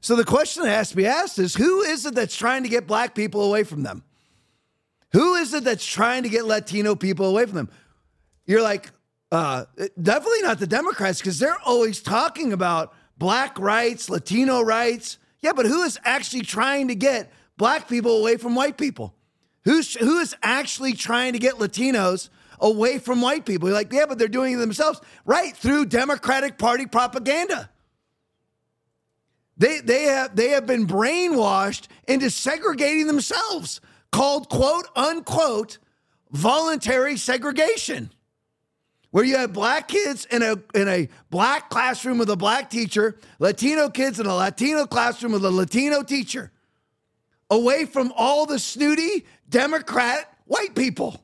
[0.00, 2.68] So the question that has to be asked is who is it that's trying to
[2.68, 4.04] get black people away from them?
[5.12, 7.70] Who is it that's trying to get Latino people away from them?
[8.46, 8.90] You're like,
[9.32, 9.64] uh,
[10.00, 15.18] definitely not the Democrats because they're always talking about black rights, Latino rights.
[15.40, 19.14] Yeah, but who is actually trying to get black people away from white people?
[19.64, 22.28] Who's who is actually trying to get Latinos
[22.60, 23.68] away from white people?
[23.68, 25.56] You're like, yeah, but they're doing it themselves, right?
[25.56, 27.68] Through Democratic Party propaganda.
[29.56, 33.80] They they have they have been brainwashed into segregating themselves,
[34.12, 35.78] called quote unquote
[36.30, 38.10] voluntary segregation
[39.16, 43.18] where you have black kids in a in a black classroom with a black teacher,
[43.38, 46.52] Latino kids in a Latino classroom with a Latino teacher,
[47.48, 51.18] away from all the snooty Democrat white people.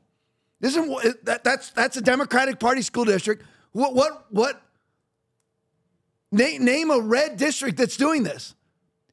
[0.63, 0.91] Isn't
[1.27, 3.45] that that's that's a Democratic Party school district?
[3.73, 4.63] What what what?
[6.31, 8.55] Name, name a red district that's doing this.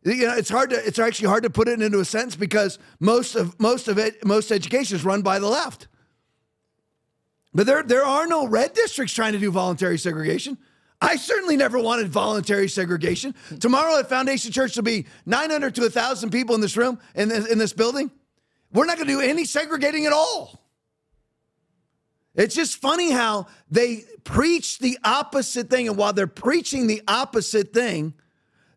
[0.05, 2.79] You know, it's hard to it's actually hard to put it into a sentence because
[3.01, 5.89] most of most of it most education is run by the left.
[7.53, 10.57] But there, there are no red districts trying to do voluntary segregation.
[11.01, 13.33] I certainly never wanted voluntary segregation.
[13.59, 17.47] Tomorrow at Foundation Church, there'll be 900 to 1,000 people in this room, in this,
[17.47, 18.11] in this building.
[18.71, 20.61] We're not going to do any segregating at all.
[22.35, 25.87] It's just funny how they preach the opposite thing.
[25.87, 28.13] And while they're preaching the opposite thing,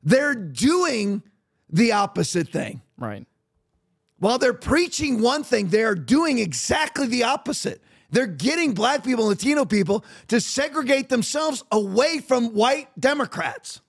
[0.02, 1.22] they're doing
[1.68, 2.80] the opposite thing.
[2.98, 3.26] Right.
[4.18, 7.82] While they're preaching one thing, they're doing exactly the opposite.
[8.12, 13.80] They're getting black people Latino people to segregate themselves away from white Democrats,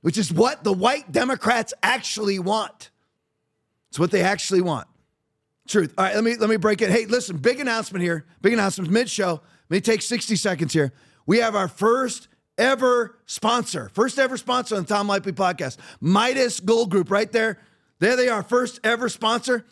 [0.00, 2.90] which is what the white Democrats actually want.
[3.90, 4.88] It's what they actually want.
[5.68, 5.94] Truth.
[5.98, 6.90] All right, let me let me break it.
[6.90, 8.24] Hey, listen, big announcement here.
[8.40, 9.40] Big announcement mid show.
[9.68, 10.92] Let me take 60 seconds here.
[11.26, 16.60] We have our first ever sponsor, first ever sponsor on the Tom Laipply podcast, Midas
[16.60, 17.58] Gold Group, right there.
[17.98, 19.66] There they are, first ever sponsor.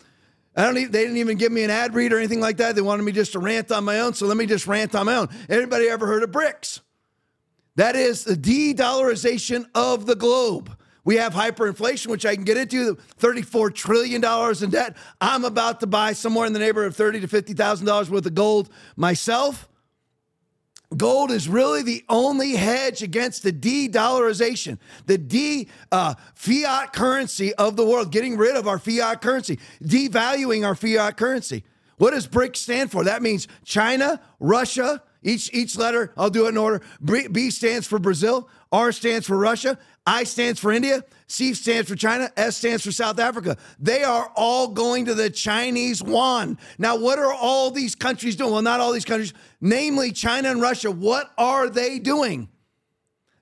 [0.57, 2.77] I don't they didn't even give me an ad read or anything like that.
[2.77, 4.14] They wanted me just to rant on my own.
[4.14, 5.29] So let me just rant on my own.
[5.49, 6.81] Anybody ever heard of BRICS?
[7.77, 10.77] That is the de-dollarization of the globe.
[11.05, 14.97] We have hyperinflation, which I can get into, $34 trillion in debt.
[15.21, 18.71] I'm about to buy somewhere in the neighborhood of 30 to $50,000 worth of gold
[18.97, 19.69] myself.
[20.97, 27.53] Gold is really the only hedge against the de dollarization, the de uh, fiat currency
[27.55, 31.64] of the world, getting rid of our fiat currency, devaluing our fiat currency.
[31.97, 33.05] What does BRICS stand for?
[33.05, 36.83] That means China, Russia, each, each letter, I'll do it in order.
[37.03, 41.97] B stands for Brazil, R stands for Russia, I stands for India, C stands for
[41.97, 43.57] China, S stands for South Africa.
[43.79, 46.59] They are all going to the Chinese yuan.
[46.79, 48.53] Now, what are all these countries doing?
[48.53, 50.90] Well, not all these countries, namely China and Russia.
[50.90, 52.49] What are they doing?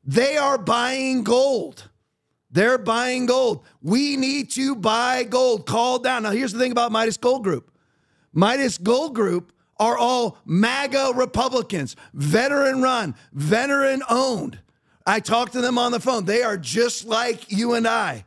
[0.04, 1.88] They are buying gold.
[2.50, 3.64] They're buying gold.
[3.80, 5.66] We need to buy gold.
[5.66, 6.22] Call down.
[6.22, 7.72] Now, here's the thing about Midas Gold Group
[8.32, 14.60] Midas Gold Group are all MAGA Republicans, veteran run, veteran owned.
[15.06, 16.24] I talked to them on the phone.
[16.24, 18.24] They are just like you and I.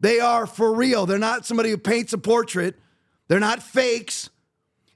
[0.00, 1.06] They are for real.
[1.06, 2.76] They're not somebody who paints a portrait,
[3.28, 4.30] they're not fakes.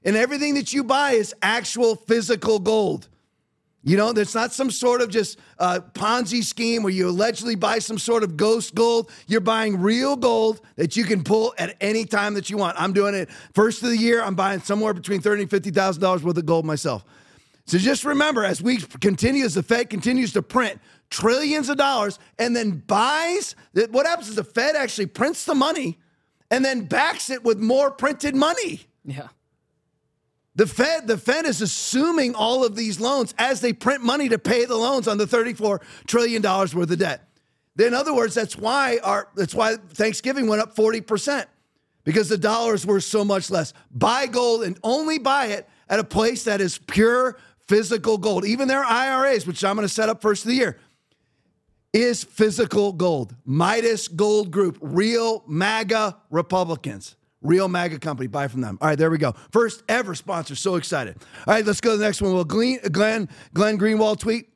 [0.03, 3.07] And everything that you buy is actual physical gold.
[3.83, 7.79] You know, there's not some sort of just uh, Ponzi scheme where you allegedly buy
[7.79, 9.09] some sort of ghost gold.
[9.25, 12.79] You're buying real gold that you can pull at any time that you want.
[12.79, 14.21] I'm doing it first of the year.
[14.21, 17.03] I'm buying somewhere between thirty and fifty thousand dollars worth of gold myself.
[17.71, 22.19] So just remember, as we continue, as the Fed continues to print trillions of dollars
[22.37, 23.55] and then buys,
[23.91, 25.97] what happens is the Fed actually prints the money
[26.49, 28.81] and then backs it with more printed money.
[29.05, 29.29] Yeah.
[30.53, 34.37] The Fed, the Fed is assuming all of these loans as they print money to
[34.37, 37.25] pay the loans on the $34 trillion worth of debt.
[37.79, 41.45] In other words, that's why our that's why Thanksgiving went up 40%,
[42.03, 43.71] because the dollars were so much less.
[43.91, 47.37] Buy gold and only buy it at a place that is pure
[47.71, 48.43] physical gold.
[48.43, 50.77] Even their IRAs, which I'm going to set up first of the year,
[51.93, 53.33] is physical gold.
[53.45, 57.15] Midas Gold Group, real MAGA Republicans.
[57.41, 58.27] Real MAGA company.
[58.27, 58.77] Buy from them.
[58.81, 59.31] All right, there we go.
[59.51, 60.53] First ever sponsor.
[60.55, 61.15] So excited.
[61.47, 62.33] All right, let's go to the next one.
[62.33, 64.49] Well, Glenn, Glenn, Glenn Greenwald tweet.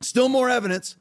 [0.00, 0.94] Still more evidence.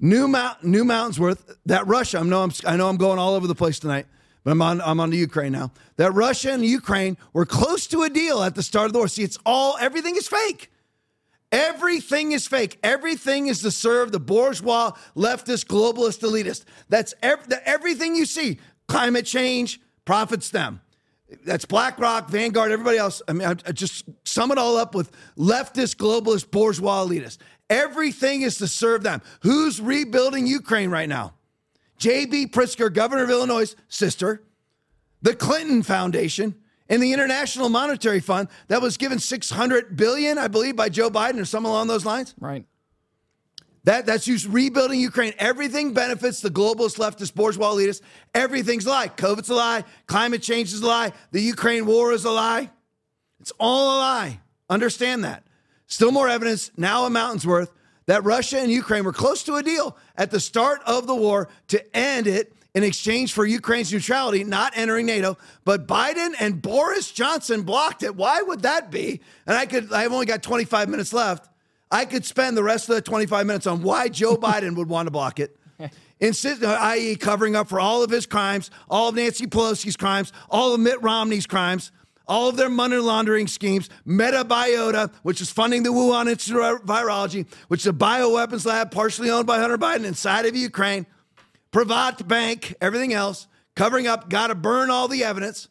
[0.00, 2.18] New Mount, New Mountains that Russia.
[2.18, 4.06] I know I'm, I know I'm going all over the place tonight,
[4.42, 5.70] but I'm on I'm on the Ukraine now.
[5.96, 9.06] That Russia and Ukraine were close to a deal at the start of the war.
[9.06, 10.71] See, it's all everything is fake.
[11.52, 12.78] Every Everything is fake.
[12.82, 16.64] Everything is to serve the bourgeois, leftist, globalist, elitist.
[16.88, 18.58] That's ev- the, everything you see.
[18.88, 20.80] Climate change profits them.
[21.44, 23.20] That's BlackRock, Vanguard, everybody else.
[23.28, 27.38] I mean, I, I just sum it all up with leftist, globalist, bourgeois, elitist.
[27.68, 29.20] Everything is to serve them.
[29.42, 31.34] Who's rebuilding Ukraine right now?
[31.98, 32.48] J.B.
[32.48, 34.42] Pritzker, governor of Illinois' sister,
[35.20, 36.54] the Clinton Foundation,
[36.88, 41.40] and the International Monetary Fund that was given 600 billion, I believe, by Joe Biden
[41.40, 42.34] or something along those lines.
[42.38, 42.66] Right.
[43.84, 45.32] That that's used rebuilding Ukraine.
[45.38, 48.00] Everything benefits the globalist, leftist, bourgeois elitists.
[48.34, 49.08] Everything's a lie.
[49.08, 49.84] COVID's a lie.
[50.06, 51.12] Climate change is a lie.
[51.32, 52.70] The Ukraine war is a lie.
[53.40, 54.40] It's all a lie.
[54.70, 55.44] Understand that.
[55.86, 57.72] Still more evidence now a Mountain's Worth
[58.06, 61.48] that Russia and Ukraine were close to a deal at the start of the war
[61.68, 65.36] to end it in exchange for Ukraine's neutrality, not entering NATO.
[65.64, 68.16] But Biden and Boris Johnson blocked it.
[68.16, 69.20] Why would that be?
[69.46, 71.48] And I could, I've only got 25 minutes left.
[71.90, 75.06] I could spend the rest of the 25 minutes on why Joe Biden would want
[75.06, 75.56] to block it.
[76.20, 80.72] Insist, i.e., covering up for all of his crimes, all of Nancy Pelosi's crimes, all
[80.72, 81.90] of Mitt Romney's crimes,
[82.28, 87.46] all of their money laundering schemes, Metabiota, which is funding the Wuhan Institute of Virology,
[87.66, 91.06] which is a bioweapons lab partially owned by Hunter Biden inside of Ukraine,
[91.72, 95.68] Privat Bank, everything else, covering up, got to burn all the evidence.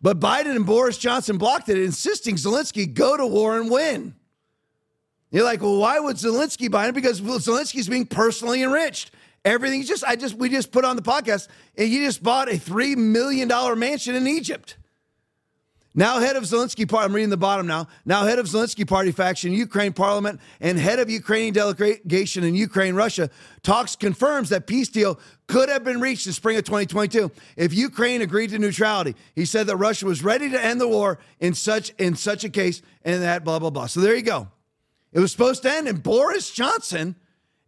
[0.00, 4.14] But Biden and Boris Johnson blocked it, insisting Zelensky go to war and win.
[5.30, 6.94] You're like, well, why would Zelensky buy it?
[6.94, 9.12] Because Zelensky's being personally enriched.
[9.44, 12.56] Everything's just, I just, we just put on the podcast, and you just bought a
[12.56, 13.48] $3 million
[13.78, 14.76] mansion in Egypt.
[15.92, 17.88] Now, head of Zelensky party, I'm reading the bottom now.
[18.04, 22.94] Now, head of Zelensky party faction, Ukraine parliament, and head of Ukrainian delegation in Ukraine,
[22.94, 23.28] Russia,
[23.64, 28.22] talks confirms that peace deal could have been reached in spring of 2022 if Ukraine
[28.22, 29.16] agreed to neutrality.
[29.34, 32.48] He said that Russia was ready to end the war in such in such a
[32.48, 33.86] case, and that blah blah blah.
[33.86, 34.46] So there you go.
[35.12, 37.16] It was supposed to end, and Boris Johnson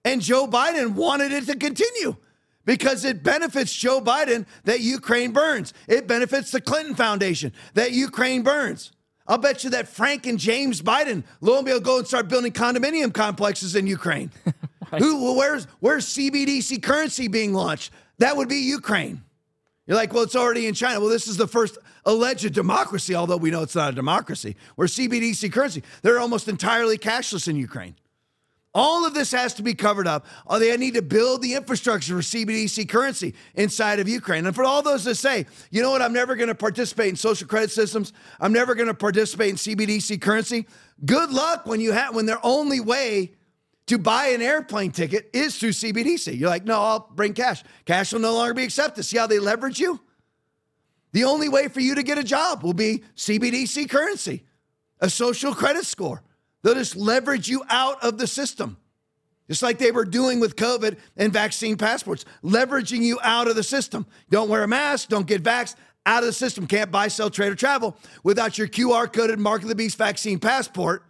[0.04, 2.16] and Joe Biden wanted it to continue
[2.64, 5.75] because it benefits Joe Biden that Ukraine burns.
[5.88, 8.92] It benefits the Clinton Foundation that Ukraine burns.
[9.27, 12.53] I'll bet you that Frank and James Biden, lo and behold, go and start building
[12.53, 14.31] condominium complexes in Ukraine.
[14.92, 15.01] right.
[15.01, 17.92] Who, where's, where's CBDC currency being launched?
[18.18, 19.22] That would be Ukraine.
[19.87, 21.01] You're like, well, it's already in China.
[21.01, 24.87] Well, this is the first alleged democracy, although we know it's not a democracy, where
[24.88, 27.96] CBDC currency, they're almost entirely cashless in Ukraine.
[28.74, 30.24] All of this has to be covered up.
[30.46, 34.46] Oh, they need to build the infrastructure for CBDC currency inside of Ukraine.
[34.46, 37.16] And for all those that say, you know what, I'm never going to participate in
[37.16, 40.66] social credit systems, I'm never going to participate in CBDC currency.
[41.04, 43.32] Good luck when you have when their only way
[43.87, 46.38] to buy an airplane ticket is through CBDC.
[46.38, 47.62] You're like, no, I'll bring cash.
[47.85, 49.02] Cash will no longer be accepted.
[49.02, 50.00] See how they leverage you?
[51.12, 54.44] The only way for you to get a job will be CBDC currency,
[55.00, 56.22] a social credit score.
[56.62, 58.77] They'll just leverage you out of the system,
[59.48, 63.62] just like they were doing with COVID and vaccine passports, leveraging you out of the
[63.62, 64.07] system.
[64.31, 66.66] Don't wear a mask, don't get vaxxed, out of the system.
[66.66, 70.38] Can't buy, sell, trade, or travel without your QR coded Mark of the Beast vaccine
[70.38, 71.05] passport.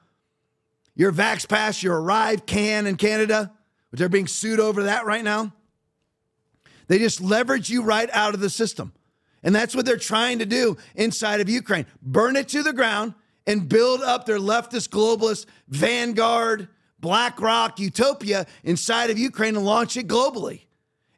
[0.94, 3.50] Your Vax Pass, your ArriveCAN in Canada,
[3.90, 5.54] which they're being sued over that right now.
[6.88, 8.92] They just leverage you right out of the system.
[9.42, 13.14] And that's what they're trying to do inside of Ukraine burn it to the ground
[13.46, 16.68] and build up their leftist globalist vanguard,
[17.00, 20.62] BlackRock utopia inside of Ukraine and launch it globally.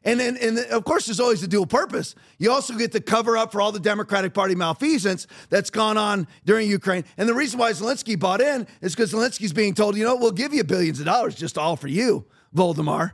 [0.05, 2.13] And then, and of course, there's always a dual purpose.
[2.37, 6.27] You also get to cover up for all the Democratic Party malfeasance that's gone on
[6.45, 7.05] during Ukraine.
[7.17, 10.31] And the reason why Zelensky bought in is because Zelensky's being told, you know, we'll
[10.31, 13.13] give you billions of dollars just all for you, Voldemar.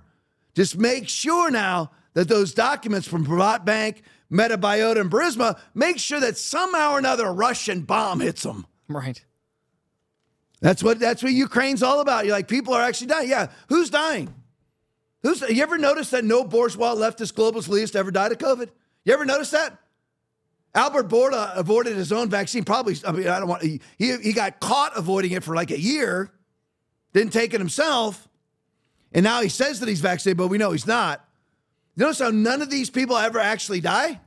[0.53, 6.19] Just make sure now that those documents from Privat Bank, Metabiota, and Burisma make sure
[6.19, 8.65] that somehow or another a Russian bomb hits them.
[9.01, 9.23] Right.
[10.61, 12.25] That's what that's what Ukraine's all about.
[12.25, 13.29] You're like, people are actually dying.
[13.29, 14.31] Yeah, who's dying?
[15.23, 18.69] Who's you ever noticed that no bourgeois leftist globalist elitist ever died of COVID?
[19.03, 19.77] You ever notice that?
[20.73, 22.63] Albert Bourla avoided his own vaccine.
[22.63, 23.63] Probably, I mean, I don't want.
[23.63, 26.31] He, he he got caught avoiding it for like a year,
[27.13, 28.29] didn't take it himself,
[29.11, 31.25] and now he says that he's vaccinated, but we know he's not.
[31.95, 34.21] You notice how none of these people ever actually die?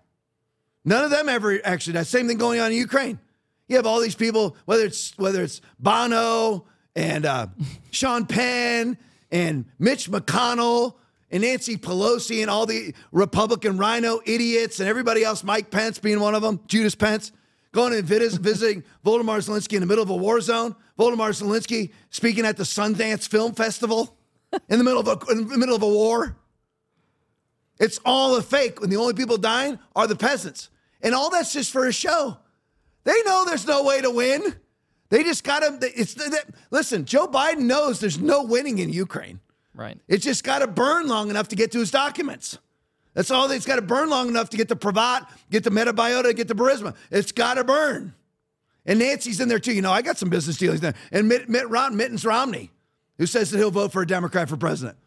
[0.85, 2.03] None of them ever actually die.
[2.03, 3.19] Same thing going on in Ukraine.
[3.69, 7.47] You have all these people, whether it's whether it's Bono and uh,
[7.91, 8.99] Sean Penn
[9.31, 10.95] and Mitch McConnell
[11.31, 16.21] and Nancy Pelosi and all the Republican RINO idiots and everybody else, Mike Pence being
[16.21, 17.33] one of them, Judas Pence,
[17.73, 20.77] going and visiting Volodymyr Zelensky in the middle of a war zone.
[20.99, 24.17] Volodymyr Zelensky speaking at the Sundance Film Festival
[24.69, 26.37] in the middle of a, in the middle of a war.
[27.81, 28.81] It's all a fake.
[28.81, 30.69] And the only people dying are the peasants.
[31.03, 32.39] And all that's just for a show.
[33.05, 34.55] They know there's no way to win.
[35.11, 35.79] They just got to.
[35.99, 36.17] It's
[36.71, 37.05] listen.
[37.05, 39.41] Joe Biden knows there's no winning in Ukraine.
[39.75, 39.99] Right.
[40.09, 42.59] It's just got to burn long enough to get to his documents.
[43.13, 43.51] That's all.
[43.51, 46.55] It's got to burn long enough to get the Privat, get the Metabiota, get the
[46.55, 46.97] Burisma.
[47.11, 48.15] It's got to burn.
[48.87, 49.73] And Nancy's in there too.
[49.73, 50.95] You know, I got some business dealings there.
[51.13, 52.71] And Mitt, Mitt Rom, Mittens Romney,
[53.19, 54.99] who says that he'll vote for a Democrat for president,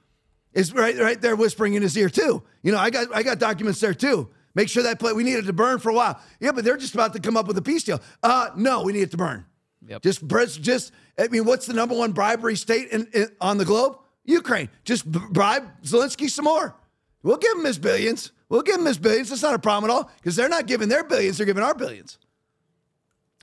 [0.53, 2.43] is right, right there whispering in his ear too.
[2.63, 4.29] You know, I got, I got documents there too.
[4.57, 6.19] Make sure that play we needed to burn for a while.
[6.39, 8.01] Yeah, but they're just about to come up with a peace deal.
[8.23, 9.45] Uh, no, we need it to burn.
[9.87, 10.01] Yep.
[10.01, 10.27] Just,
[10.63, 10.91] just.
[11.19, 13.99] I mean, what's the number one bribery state in, in, on the globe?
[14.25, 14.69] Ukraine.
[14.83, 16.75] Just bribe Zelensky some more.
[17.21, 18.31] We'll give him his billions.
[18.49, 19.29] We'll give him his billions.
[19.29, 21.75] That's not a problem at all because they're not giving their billions; they're giving our
[21.75, 22.17] billions.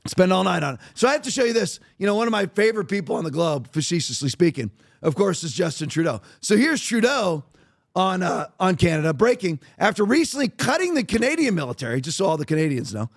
[0.08, 0.80] Spend all night on it.
[0.94, 1.78] So I have to show you this.
[1.96, 5.52] You know, one of my favorite people on the globe, facetiously speaking, of course, is
[5.52, 6.22] Justin Trudeau.
[6.40, 7.44] So here's Trudeau
[7.94, 12.00] on uh, on Canada breaking after recently cutting the Canadian military.
[12.00, 13.08] Just so all the Canadians know,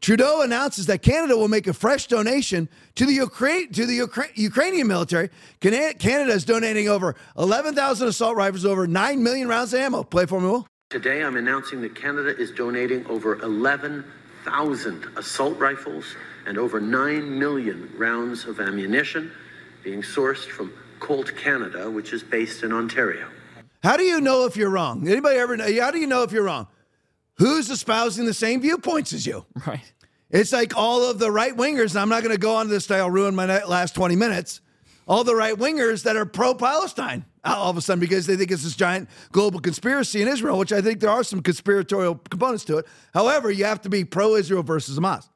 [0.00, 4.36] Trudeau announces that Canada will make a fresh donation to the Ukraine to the Ukra-
[4.36, 5.30] Ukrainian military.
[5.60, 10.02] Canada is donating over 11,000 assault rifles, over 9 million rounds of ammo.
[10.02, 10.66] Play for me, Will.
[10.90, 16.04] Today, I'm announcing that Canada is donating over 11,000 assault rifles
[16.46, 19.32] and over 9 million rounds of ammunition
[19.82, 23.28] being sourced from Colt Canada, which is based in Ontario.
[23.84, 25.06] How do you know if you're wrong?
[25.06, 25.80] Anybody ever know?
[25.80, 26.66] How do you know if you're wrong?
[27.36, 29.44] Who's espousing the same viewpoints as you?
[29.66, 29.92] Right.
[30.30, 32.90] It's like all of the right wingers, and I'm not going to go on this
[32.90, 34.60] I'll ruin my last 20 minutes.
[35.06, 38.50] All the right wingers that are pro Palestine all of a sudden because they think
[38.50, 42.64] it's this giant global conspiracy in Israel, which I think there are some conspiratorial components
[42.64, 42.86] to it.
[43.12, 45.28] However, you have to be pro Israel versus Hamas.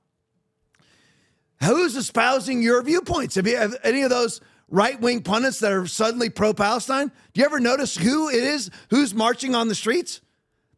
[1.62, 3.34] Who's espousing your viewpoints?
[3.34, 7.10] Have you have any of those right wing pundits that are suddenly pro Palestine?
[7.32, 10.20] Do you ever notice who it is who's marching on the streets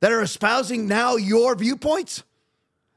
[0.01, 2.23] that are espousing now your viewpoints?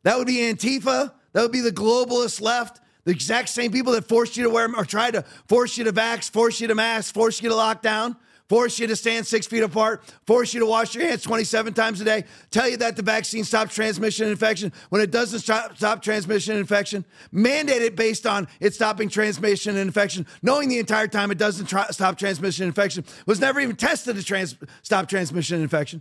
[0.03, 1.13] That would be Antifa.
[1.33, 2.79] That would be the globalist left.
[3.05, 5.91] The exact same people that forced you to wear or tried to force you to
[5.91, 8.15] vax, force you to mask, force you to lock down,
[8.54, 11.99] force you to stand six feet apart, force you to wash your hands 27 times
[12.01, 15.76] a day, tell you that the vaccine stops transmission and infection when it doesn't stop,
[15.76, 20.78] stop transmission and infection, mandate it based on it stopping transmission and infection, knowing the
[20.78, 25.10] entire time it doesn't stop transmission and infection, was never even tested to trans, stop
[25.10, 25.99] transmission and infection.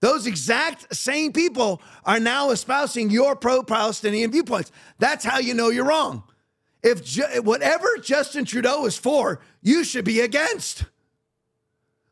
[0.00, 4.72] Those exact same people are now espousing your pro Palestinian viewpoints.
[4.98, 6.22] That's how you know you're wrong.
[6.82, 10.84] If ju- whatever Justin Trudeau is for, you should be against.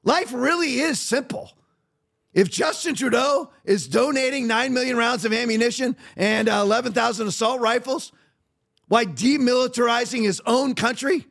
[0.07, 1.52] Life really is simple.
[2.32, 8.12] If Justin Trudeau is donating 9 million rounds of ammunition and uh, 11,000 assault rifles
[8.86, 11.26] why demilitarizing his own country,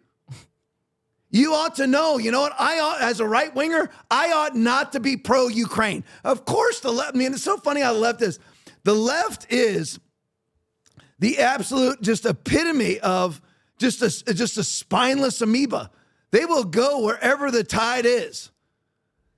[1.30, 2.54] you ought to know, you know what?
[2.60, 6.04] I ought, as a right winger, I ought not to be pro Ukraine.
[6.26, 8.40] Of course, the left, I mean, it's so funny how the left is.
[8.84, 10.02] The left is
[11.20, 13.42] the absolute just epitome of
[13.78, 15.92] just a, just a spineless amoeba.
[16.32, 18.52] They will go wherever the tide is.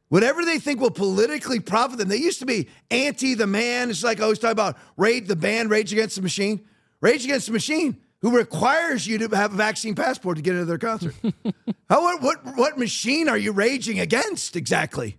[0.09, 2.07] Whatever they think will politically profit them.
[2.07, 3.89] They used to be anti the man.
[3.89, 6.65] It's like I always talk about raid the band, Rage Against the Machine.
[7.01, 10.65] Rage Against the Machine who requires you to have a vaccine passport to get into
[10.65, 11.13] their concert.
[11.89, 15.17] How, what, what, what machine are you raging against exactly?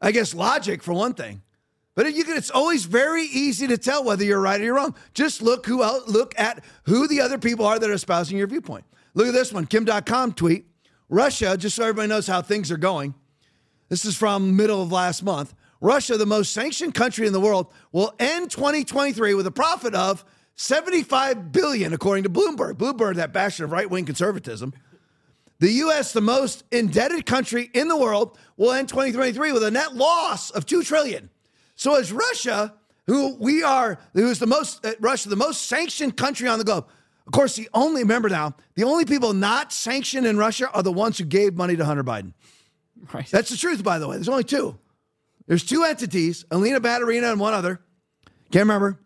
[0.00, 1.42] I guess logic for one thing.
[1.94, 4.94] But you can, it's always very easy to tell whether you're right or you're wrong.
[5.14, 8.46] Just look who else, look at who the other people are that are espousing your
[8.46, 8.84] viewpoint.
[9.14, 10.66] Look at this one, Kim Dotcom tweet.
[11.08, 13.14] Russia, just so everybody knows how things are going.
[13.88, 15.54] This is from middle of last month.
[15.80, 20.24] Russia, the most sanctioned country in the world, will end 2023 with a profit of
[20.56, 22.74] 75 billion, according to Bloomberg.
[22.74, 24.74] Bloomberg, that bastion of right wing conservatism.
[25.60, 29.94] The U.S., the most indebted country in the world, will end 2023 with a net
[29.94, 31.30] loss of two trillion.
[31.74, 32.74] So, as Russia,
[33.06, 36.86] who we are, who's the most uh, Russia, the most sanctioned country on the globe.
[37.26, 40.92] Of course, the only remember now, the only people not sanctioned in Russia are the
[40.92, 42.32] ones who gave money to Hunter Biden.
[43.12, 43.26] Right.
[43.30, 44.16] That's the truth, by the way.
[44.16, 44.76] There's only two.
[45.46, 47.80] There's two entities, Alina Baturina and one other.
[48.50, 48.98] Can't remember.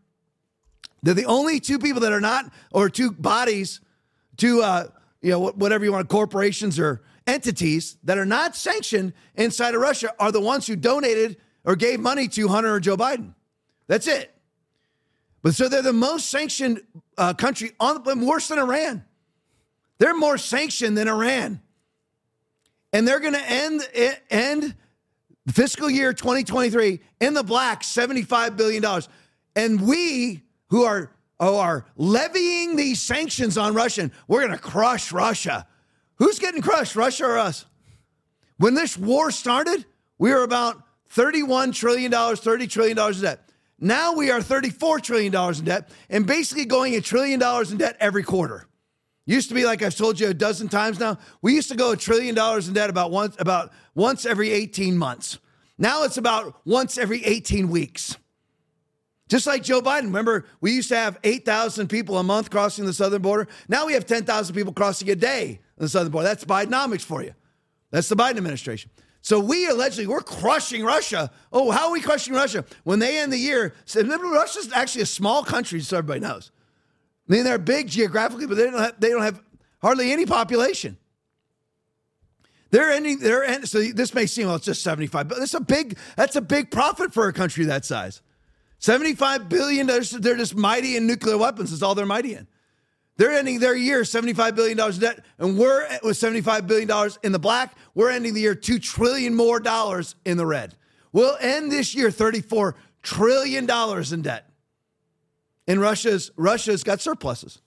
[1.02, 3.80] They're the only two people that are not, or two bodies,
[4.36, 4.88] two, uh,
[5.20, 10.12] you know, whatever you want, corporations or entities that are not sanctioned inside of Russia
[10.18, 13.34] are the ones who donated or gave money to Hunter or Joe Biden.
[13.86, 14.34] That's it.
[15.42, 16.82] But so they're the most sanctioned
[17.18, 19.04] uh, country on, worse than Iran.
[19.98, 21.60] They're more sanctioned than Iran,
[22.92, 24.74] and they're going to end eh, end
[25.48, 29.08] fiscal year 2023 in the black, 75 billion dollars.
[29.56, 34.10] And we who are, who are levying these sanctions on Russia.
[34.26, 35.66] We're going to crush Russia.
[36.16, 37.66] Who's getting crushed, Russia or us?
[38.56, 39.84] When this war started,
[40.18, 40.82] we were about
[41.14, 43.50] $31 trillion, $30 trillion in debt.
[43.78, 47.96] Now we are $34 trillion in debt and basically going a trillion dollars in debt
[48.00, 48.66] every quarter.
[49.24, 51.18] Used to be like I've told you a dozen times now.
[51.42, 54.96] We used to go a trillion dollars in debt about once about once every 18
[54.96, 55.38] months.
[55.78, 58.16] Now it's about once every 18 weeks.
[59.28, 60.04] Just like Joe Biden.
[60.04, 63.48] Remember, we used to have 8,000 people a month crossing the southern border.
[63.66, 66.28] Now we have 10,000 people crossing a day on the southern border.
[66.28, 67.32] That's Bidenomics for you.
[67.90, 68.90] That's the Biden administration.
[69.22, 71.30] So we allegedly we're crushing Russia.
[71.52, 72.64] Oh, how are we crushing Russia?
[72.82, 76.50] When they end the year, Russia's actually a small country, so everybody knows.
[77.32, 79.40] I mean, they're big geographically, but they don't have, they don't have
[79.80, 80.98] hardly any population.
[82.70, 83.20] They're ending.
[83.20, 85.96] They're end, so this may seem well, it's just seventy five, but that's a big
[86.14, 88.20] that's a big profit for a country that size.
[88.78, 89.86] Seventy five billion.
[89.86, 91.72] They're, they're just mighty in nuclear weapons.
[91.72, 92.46] Is all they're mighty in.
[93.16, 96.66] They're ending their year seventy five billion dollars in debt, and we're with seventy five
[96.66, 97.74] billion dollars in the black.
[97.94, 100.74] We're ending the year two trillion more dollars in the red.
[101.12, 104.51] We'll end this year thirty four trillion dollars in debt.
[105.66, 107.60] And Russia's Russia's got surpluses.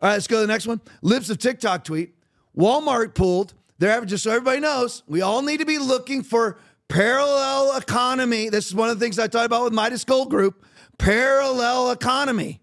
[0.00, 0.80] All right, let's go to the next one.
[1.02, 2.14] Libs of TikTok tweet.
[2.56, 6.58] Walmart pulled their average, just so everybody knows, we all need to be looking for
[6.88, 8.48] parallel economy.
[8.48, 10.64] This is one of the things I talked about with Midas Gold Group.
[10.98, 12.60] Parallel economy.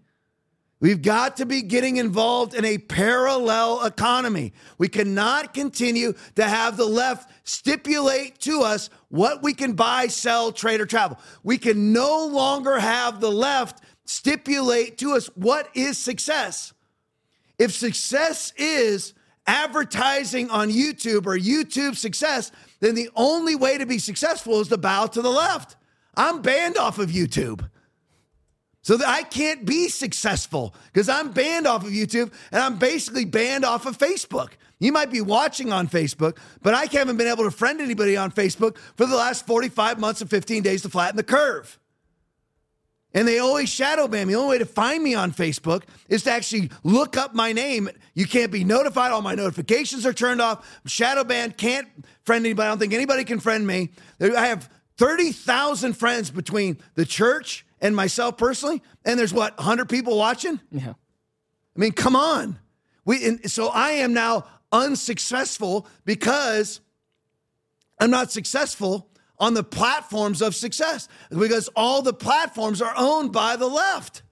[0.80, 4.52] We've got to be getting involved in a parallel economy.
[4.78, 10.50] We cannot continue to have the left stipulate to us what we can buy, sell,
[10.50, 11.20] trade, or travel.
[11.44, 16.72] We can no longer have the left stipulate to us what is success.
[17.58, 19.14] If success is
[19.46, 24.78] advertising on YouTube or YouTube success, then the only way to be successful is to
[24.78, 25.76] bow to the left.
[26.16, 27.68] I'm banned off of YouTube.
[28.84, 33.24] So that I can't be successful because I'm banned off of YouTube and I'm basically
[33.24, 34.50] banned off of Facebook.
[34.80, 38.32] You might be watching on Facebook, but I haven't been able to friend anybody on
[38.32, 41.78] Facebook for the last 45 months and 15 days to flatten the curve.
[43.14, 44.34] And they always shadow ban me.
[44.34, 47.90] The only way to find me on Facebook is to actually look up my name.
[48.14, 49.12] You can't be notified.
[49.12, 50.66] All my notifications are turned off.
[50.86, 51.58] shadow banned.
[51.58, 51.88] Can't
[52.24, 52.66] friend anybody.
[52.66, 53.90] I don't think anybody can friend me.
[54.20, 58.82] I have 30,000 friends between the church and myself personally.
[59.04, 60.60] And there's what, 100 people watching?
[60.70, 60.94] Yeah.
[61.76, 62.58] I mean, come on.
[63.04, 66.80] We, and so I am now unsuccessful because
[68.00, 69.08] I'm not successful
[69.42, 74.22] on the platforms of success because all the platforms are owned by the left.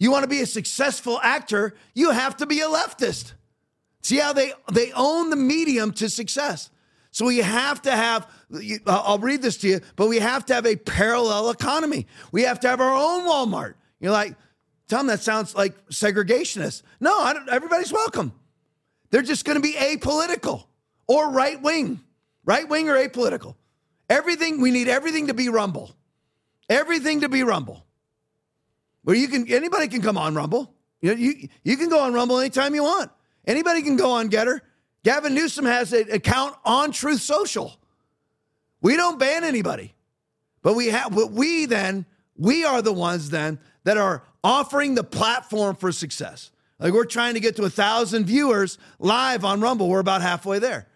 [0.00, 3.34] You want to be a successful actor, you have to be a leftist.
[4.02, 6.70] See how they they own the medium to success.
[7.12, 8.28] So we have to have
[8.84, 12.08] I'll read this to you, but we have to have a parallel economy.
[12.32, 13.74] We have to have our own Walmart.
[14.00, 14.34] You're like,
[14.88, 16.82] Tom, that sounds like segregationist.
[16.98, 18.32] No, everybody's welcome.
[19.10, 20.64] They're just going to be apolitical
[21.06, 22.00] or right wing,
[22.44, 23.54] right wing or apolitical.
[24.10, 25.92] Everything, we need everything to be Rumble.
[26.68, 27.86] Everything to be Rumble.
[29.04, 30.74] Where you can, anybody can come on Rumble.
[31.00, 33.10] You, know, you, you can go on Rumble anytime you want.
[33.46, 34.60] Anybody can go on Gettr.
[35.04, 37.78] Gavin Newsom has an account on Truth Social.
[38.82, 39.94] We don't ban anybody.
[40.62, 42.04] But we have, but we then,
[42.36, 46.50] we are the ones then that are offering the platform for success.
[46.80, 49.88] Like we're trying to get to a thousand viewers live on Rumble.
[49.88, 50.88] We're about halfway there.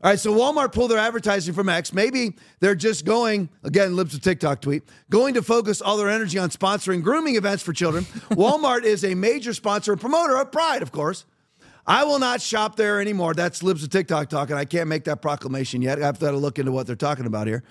[0.00, 1.92] All right, so Walmart pulled their advertising from X.
[1.92, 6.38] Maybe they're just going, again, Libs of TikTok tweet, going to focus all their energy
[6.38, 8.04] on sponsoring grooming events for children.
[8.30, 11.24] Walmart is a major sponsor and promoter of Pride, of course.
[11.84, 13.34] I will not shop there anymore.
[13.34, 14.54] That's Libs of TikTok talking.
[14.54, 16.00] I can't make that proclamation yet.
[16.00, 17.64] I have to look into what they're talking about here.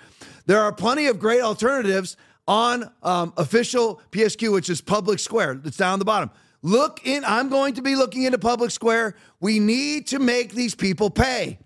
[0.44, 5.62] There are plenty of great alternatives on um, official PSQ, which is Public Square.
[5.64, 6.30] It's down the bottom.
[6.60, 9.14] Look in, I'm going to be looking into Public Square.
[9.40, 11.58] We need to make these people pay.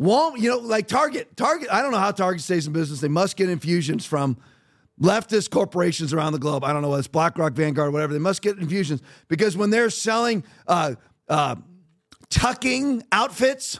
[0.00, 3.02] Won't, you know, like Target, Target, I don't know how Target stays in business.
[3.02, 4.38] They must get infusions from
[4.98, 6.64] leftist corporations around the globe.
[6.64, 8.14] I don't know whether it's BlackRock, Vanguard, whatever.
[8.14, 10.94] They must get infusions because when they're selling uh,
[11.28, 11.56] uh,
[12.30, 13.78] tucking outfits,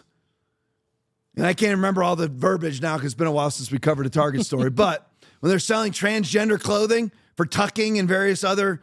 [1.36, 3.78] and I can't remember all the verbiage now because it's been a while since we
[3.78, 5.10] covered a Target story, but
[5.40, 8.82] when they're selling transgender clothing for tucking and various other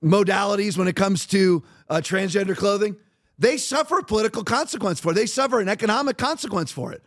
[0.00, 2.94] modalities when it comes to uh, transgender clothing,
[3.40, 5.14] they suffer political consequence for it.
[5.14, 7.02] They suffer an economic consequence for it.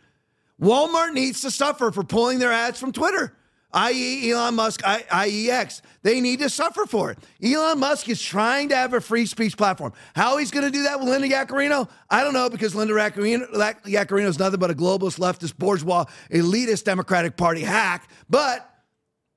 [0.60, 3.36] Walmart needs to suffer for pulling their ads from Twitter,
[3.72, 5.80] i.e., Elon Musk, IEX.
[6.02, 7.18] They need to suffer for it.
[7.42, 9.92] Elon Musk is trying to have a free speech platform.
[10.16, 14.26] How he's going to do that with Linda Yaccarino, I don't know because Linda Yaccarino
[14.26, 18.68] is nothing but a globalist, leftist, bourgeois, elitist Democratic Party hack, but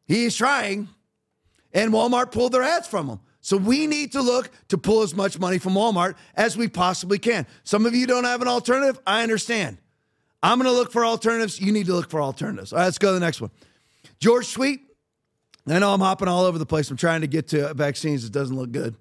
[0.06, 0.90] he's trying.
[1.74, 3.20] And Walmart pulled their ads from him.
[3.48, 7.18] So we need to look to pull as much money from Walmart as we possibly
[7.18, 7.48] can.
[7.64, 9.00] Some of you don't have an alternative.
[9.08, 9.78] I understand.
[10.44, 11.62] I'm going to look for alternatives.
[11.62, 12.74] You need to look for alternatives.
[12.74, 13.50] All right, let's go to the next one.
[14.20, 14.82] George Sweet.
[15.66, 16.92] I know I'm hopping all over the place.
[16.92, 18.26] I'm trying to get to vaccines.
[18.26, 18.98] It doesn't look good.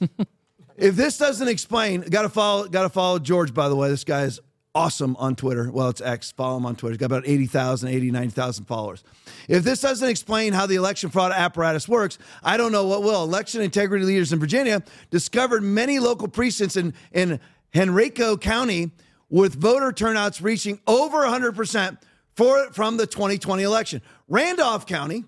[0.76, 2.66] if this doesn't explain, got to follow.
[2.66, 3.54] Got to follow George.
[3.54, 4.40] By the way, this guy is
[4.76, 5.70] awesome on Twitter.
[5.72, 6.32] Well, it's X.
[6.32, 6.92] Follow him on Twitter.
[6.92, 9.02] He's got about 80,000, 80, 90,000 followers.
[9.48, 13.24] If this doesn't explain how the election fraud apparatus works, I don't know what will.
[13.24, 17.40] Election integrity leaders in Virginia discovered many local precincts in, in
[17.74, 18.90] Henrico County
[19.30, 21.96] with voter turnouts reaching over 100%
[22.34, 24.02] for, from the 2020 election.
[24.28, 25.24] Randolph County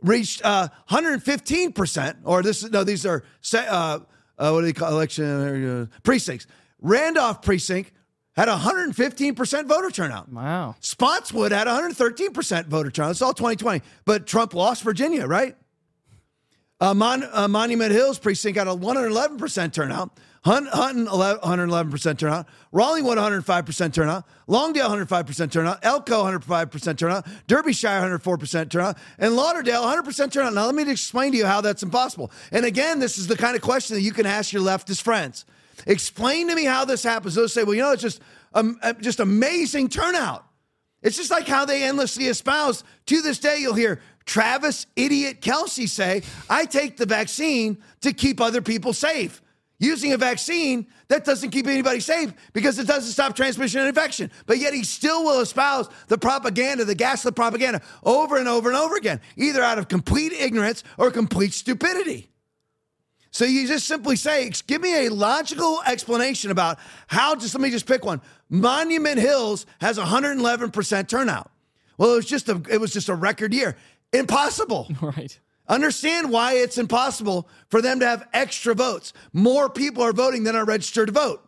[0.00, 3.98] reached uh, 115%, or this is no, these are uh,
[4.38, 6.46] uh, what do they call election uh, precincts.
[6.80, 7.90] Randolph precinct
[8.36, 10.30] had 115% voter turnout.
[10.30, 10.76] Wow.
[10.80, 13.12] Spotswood had 113% voter turnout.
[13.12, 13.82] It's all 2020.
[14.04, 15.56] But Trump lost Virginia, right?
[16.78, 20.10] Uh, Mon- uh, Monument Hills precinct got a 111% turnout.
[20.44, 22.46] Hunt, Hunton, 111% turnout.
[22.70, 24.24] Raleigh, 105% turnout.
[24.46, 25.78] Longdale, 105% turnout.
[25.82, 27.26] Elko, 105% turnout.
[27.48, 28.96] Derbyshire, 104% turnout.
[29.18, 30.54] And Lauderdale, 100% turnout.
[30.54, 32.30] Now, let me explain to you how that's impossible.
[32.52, 35.46] And again, this is the kind of question that you can ask your leftist friends.
[35.86, 37.34] Explain to me how this happens.
[37.34, 38.20] They'll say, well, you know, it's just,
[38.54, 40.44] um, just amazing turnout.
[41.02, 42.82] It's just like how they endlessly espouse.
[43.06, 48.40] To this day, you'll hear Travis Idiot Kelce say, I take the vaccine to keep
[48.40, 49.40] other people safe
[49.78, 54.30] using a vaccine that doesn't keep anybody safe because it doesn't stop transmission and infection.
[54.46, 58.76] But yet he still will espouse the propaganda, the gaslit propaganda over and over and
[58.76, 62.30] over again, either out of complete ignorance or complete stupidity.
[63.36, 67.68] So you just simply say, give me a logical explanation about how, just let me
[67.68, 68.22] just pick one.
[68.48, 71.50] Monument Hills has 111% turnout.
[71.98, 73.76] Well, it was just a it was just a record year.
[74.14, 74.88] Impossible.
[75.02, 75.38] Right.
[75.68, 79.12] Understand why it's impossible for them to have extra votes.
[79.34, 81.46] More people are voting than are registered to vote.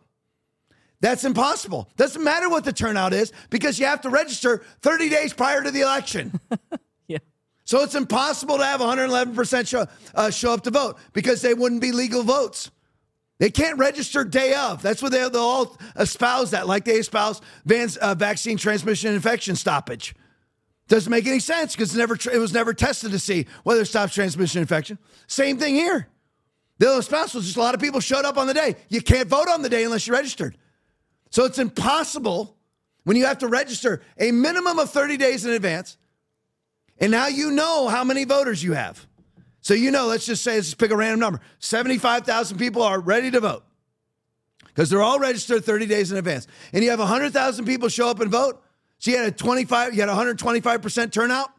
[1.01, 1.89] That's impossible.
[1.97, 5.71] Doesn't matter what the turnout is because you have to register 30 days prior to
[5.71, 6.39] the election.
[7.69, 11.81] So it's impossible to have 111% show, uh, show up to vote because they wouldn't
[11.81, 12.71] be legal votes.
[13.37, 14.81] They can't register day of.
[14.81, 19.55] That's what they, will all espouse that, like they espouse Van's, uh, vaccine transmission infection
[19.55, 20.15] stoppage.
[20.87, 24.61] Doesn't make any sense because it was never tested to see whether it stops transmission
[24.61, 24.97] infection.
[25.27, 26.07] Same thing here.
[26.79, 28.77] The other spouse was just a lot of people showed up on the day.
[28.87, 30.57] You can't vote on the day unless you're registered.
[31.29, 32.57] So it's impossible
[33.03, 35.97] when you have to register a minimum of 30 days in advance.
[36.99, 39.05] And now you know how many voters you have.
[39.61, 42.99] So you know, let's just say, let's just pick a random number 75,000 people are
[42.99, 43.63] ready to vote
[44.67, 46.47] because they're all registered 30 days in advance.
[46.73, 48.63] And you have 100,000 people show up and vote.
[48.97, 51.49] So you had a 25, you had 125% turnout.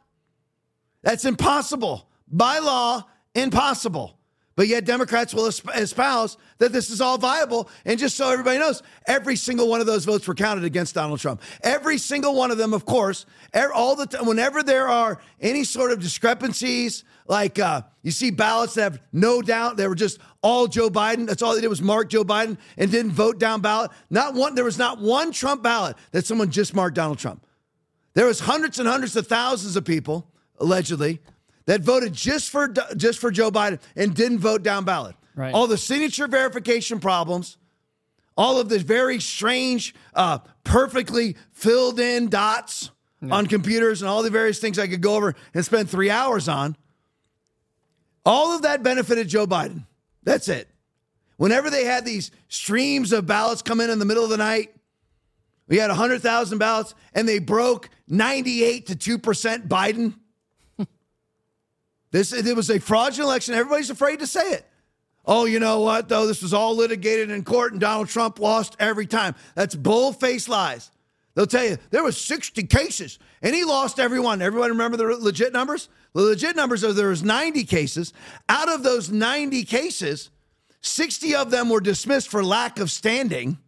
[1.02, 2.08] That's impossible.
[2.28, 4.18] By law, impossible.
[4.60, 7.70] But yet Democrats will espouse that this is all viable.
[7.86, 11.18] And just so everybody knows, every single one of those votes were counted against Donald
[11.18, 11.40] Trump.
[11.62, 15.92] Every single one of them, of course, all the time, whenever there are any sort
[15.92, 20.66] of discrepancies, like uh, you see ballots that have no doubt they were just all
[20.66, 21.26] Joe Biden.
[21.26, 23.90] That's all they did was mark Joe Biden and didn't vote down ballot.
[24.10, 24.54] Not one.
[24.54, 27.46] There was not one Trump ballot that someone just marked Donald Trump.
[28.12, 31.20] There was hundreds and hundreds of thousands of people allegedly
[31.66, 35.16] that voted just for just for Joe Biden and didn't vote down ballot.
[35.34, 35.54] Right.
[35.54, 37.56] All the signature verification problems,
[38.36, 42.90] all of the very strange, uh, perfectly filled in dots
[43.22, 43.34] yeah.
[43.34, 46.48] on computers, and all the various things I could go over and spend three hours
[46.48, 46.76] on.
[48.24, 49.86] All of that benefited Joe Biden.
[50.22, 50.68] That's it.
[51.36, 54.74] Whenever they had these streams of ballots come in in the middle of the night,
[55.68, 60.14] we had 100,000 ballots and they broke 98 to 2% Biden.
[62.10, 63.54] This it was a fraudulent election.
[63.54, 64.66] Everybody's afraid to say it.
[65.26, 66.26] Oh, you know what, though?
[66.26, 69.34] This was all litigated in court and Donald Trump lost every time.
[69.54, 70.90] That's bull-faced lies.
[71.34, 74.42] They'll tell you there was 60 cases and he lost every one.
[74.42, 75.88] Everyone remember the legit numbers?
[76.14, 78.12] The legit numbers are there was 90 cases.
[78.48, 80.30] Out of those 90 cases,
[80.80, 83.58] 60 of them were dismissed for lack of standing,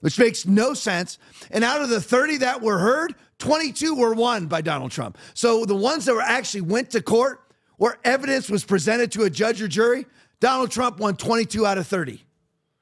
[0.00, 1.18] which makes no sense.
[1.50, 5.18] And out of the 30 that were heard, 22 were won by Donald Trump.
[5.34, 7.43] So the ones that were actually went to court
[7.76, 10.06] where evidence was presented to a judge or jury,
[10.40, 12.22] Donald Trump won 22 out of 30,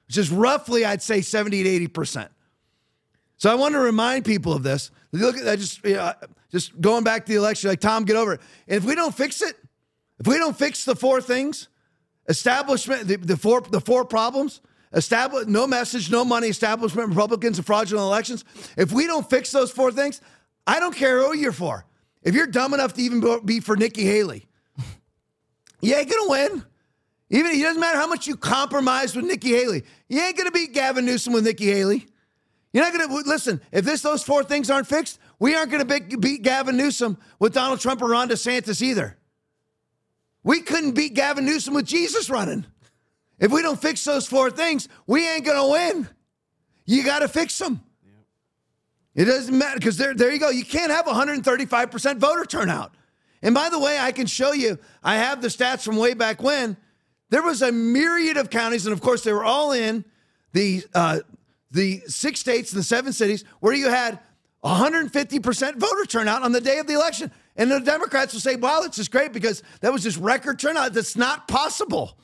[0.07, 2.28] which is roughly, I'd say, 70 to 80%.
[3.36, 4.90] So I want to remind people of this.
[5.12, 6.12] Look at that, just you know,
[6.51, 8.40] just going back to the election, like Tom, get over it.
[8.68, 9.57] And if we don't fix it,
[10.20, 11.68] if we don't fix the four things,
[12.28, 14.61] establishment, the, the four the four problems,
[14.93, 18.45] establish no message, no money, establishment, Republicans, and fraudulent elections.
[18.76, 20.20] If we don't fix those four things,
[20.66, 21.84] I don't care who you're for.
[22.22, 24.47] If you're dumb enough to even be for Nikki Haley,
[25.83, 26.64] you ain't gonna win.
[27.28, 30.72] Even it doesn't matter how much you compromise with Nikki Haley, you ain't gonna beat
[30.72, 32.07] Gavin Newsom with Nikki Haley.
[32.72, 33.61] You're not going to listen.
[33.70, 37.53] If this those four things aren't fixed, we aren't going to beat Gavin Newsom with
[37.53, 39.16] Donald Trump or Ron DeSantis either.
[40.43, 42.64] We couldn't beat Gavin Newsom with Jesus running.
[43.39, 46.09] If we don't fix those four things, we ain't going to win.
[46.87, 47.83] You got to fix them.
[49.14, 50.49] It doesn't matter because there, there you go.
[50.49, 52.95] You can't have 135% voter turnout.
[53.43, 56.43] And by the way, I can show you, I have the stats from way back
[56.43, 56.76] when.
[57.30, 60.05] There was a myriad of counties, and of course, they were all in
[60.53, 61.20] the, uh,
[61.70, 64.20] the six states and the seven cities where you had
[64.64, 67.30] 150% voter turnout on the day of the election.
[67.57, 70.93] And the Democrats will say, wow, this is great because that was just record turnout.
[70.93, 72.16] That's not possible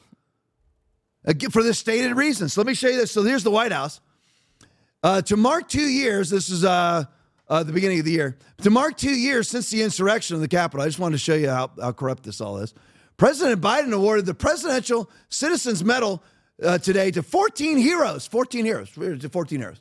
[1.51, 2.53] for the stated reasons.
[2.53, 3.11] So let me show you this.
[3.11, 4.01] So here's the White House.
[5.03, 7.05] Uh, to mark two years, this is uh,
[7.49, 8.37] uh, the beginning of the year.
[8.63, 11.35] To mark two years since the insurrection of the Capitol, I just wanted to show
[11.35, 12.75] you how, how corrupt this all is.
[13.17, 16.23] President Biden awarded the Presidential Citizens Medal
[16.63, 19.81] uh, today to 14 heroes, 14 heroes, 14 heroes,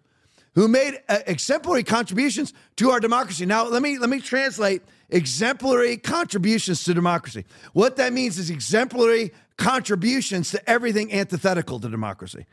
[0.56, 3.46] who made uh, exemplary contributions to our democracy.
[3.46, 7.46] Now, let me let me translate exemplary contributions to democracy.
[7.74, 12.46] What that means is exemplary contributions to everything antithetical to democracy.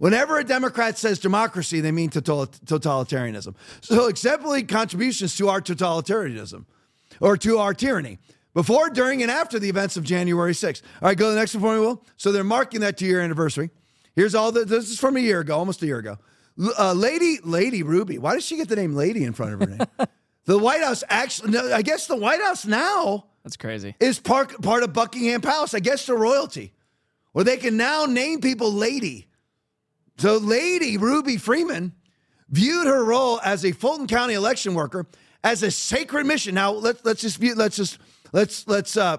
[0.00, 3.54] Whenever a Democrat says democracy, they mean totalitarianism.
[3.82, 6.64] So, exemplary contributions to our totalitarianism
[7.20, 8.18] or to our tyranny
[8.54, 10.80] before, during, and after the events of January 6th.
[11.02, 12.02] All right, go to the next one for me, Will.
[12.16, 13.68] So, they're marking that two year anniversary.
[14.16, 16.16] Here's all the, this is from a year ago, almost a year ago.
[16.78, 18.16] Uh, Lady, Lady Ruby.
[18.16, 19.86] Why does she get the name Lady in front of her name?
[20.46, 23.26] the White House actually, no, I guess the White House now.
[23.44, 23.94] That's crazy.
[24.00, 25.74] Is part, part of Buckingham Palace.
[25.74, 26.72] I guess the royalty.
[27.34, 29.26] Or they can now name people Lady.
[30.20, 31.94] So, Lady Ruby Freeman
[32.50, 35.06] viewed her role as a Fulton County election worker
[35.42, 36.54] as a sacred mission.
[36.54, 37.96] Now, let's let's just view, let's just
[38.34, 39.16] let's let's uh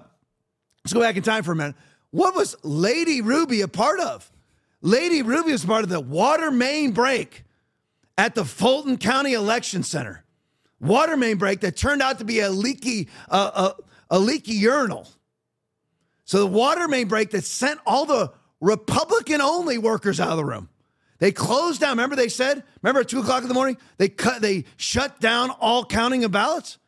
[0.84, 1.74] let's go back in time for a minute.
[2.12, 4.30] What was Lady Ruby a part of?
[4.80, 7.42] Lady Ruby was part of the water main break
[8.16, 10.22] at the Fulton County Election Center.
[10.78, 13.72] Water main break that turned out to be a leaky uh,
[14.10, 15.08] a, a leaky urinal.
[16.26, 20.44] So the water main break that sent all the Republican only workers out of the
[20.44, 20.68] room.
[21.22, 21.90] They closed down.
[21.90, 25.50] Remember, they said, remember at two o'clock in the morning, they cut, they shut down
[25.50, 26.78] all counting of ballots.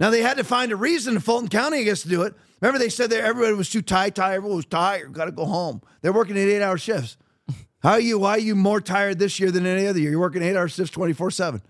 [0.00, 2.34] Now they had to find a reason in Fulton County, I guess, to do it.
[2.60, 5.44] Remember, they said that everybody was too tired, tired, everyone was tired, got to go
[5.44, 5.80] home.
[6.00, 7.16] They're working at eight hour shifts.
[7.84, 8.18] How are you?
[8.18, 10.10] Why are you more tired this year than any other year?
[10.10, 11.62] You're working eight hour shifts 24 7.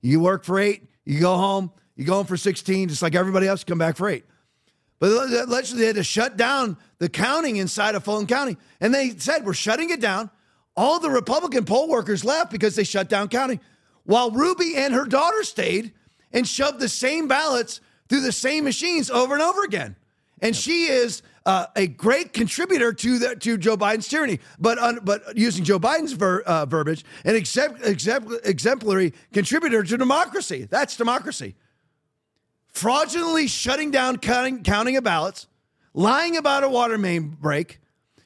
[0.00, 3.46] You work for eight, you go home, you go home for 16, just like everybody
[3.46, 4.24] else, come back for eight.
[4.98, 8.56] But allegedly, they had to shut down the counting inside of Fulton County.
[8.80, 10.30] And they said, we're shutting it down
[10.76, 13.60] all the Republican poll workers left because they shut down counting,
[14.04, 15.92] while Ruby and her daughter stayed
[16.32, 19.96] and shoved the same ballots through the same machines over and over again.
[20.42, 24.98] And she is uh, a great contributor to the, to Joe Biden's tyranny, but un,
[25.02, 30.66] but using Joe Biden's ver, uh, verbiage, an exempl, exempl, exemplary contributor to democracy.
[30.68, 31.54] That's democracy.
[32.68, 35.46] Fraudulently shutting down counting, counting of ballots,
[35.92, 37.78] lying about a water main break,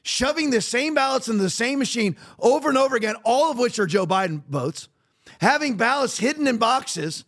[0.09, 3.79] shoving the same ballots in the same machine over and over again, all of which
[3.79, 4.89] are Joe Biden votes,
[5.39, 7.25] having ballots hidden in boxes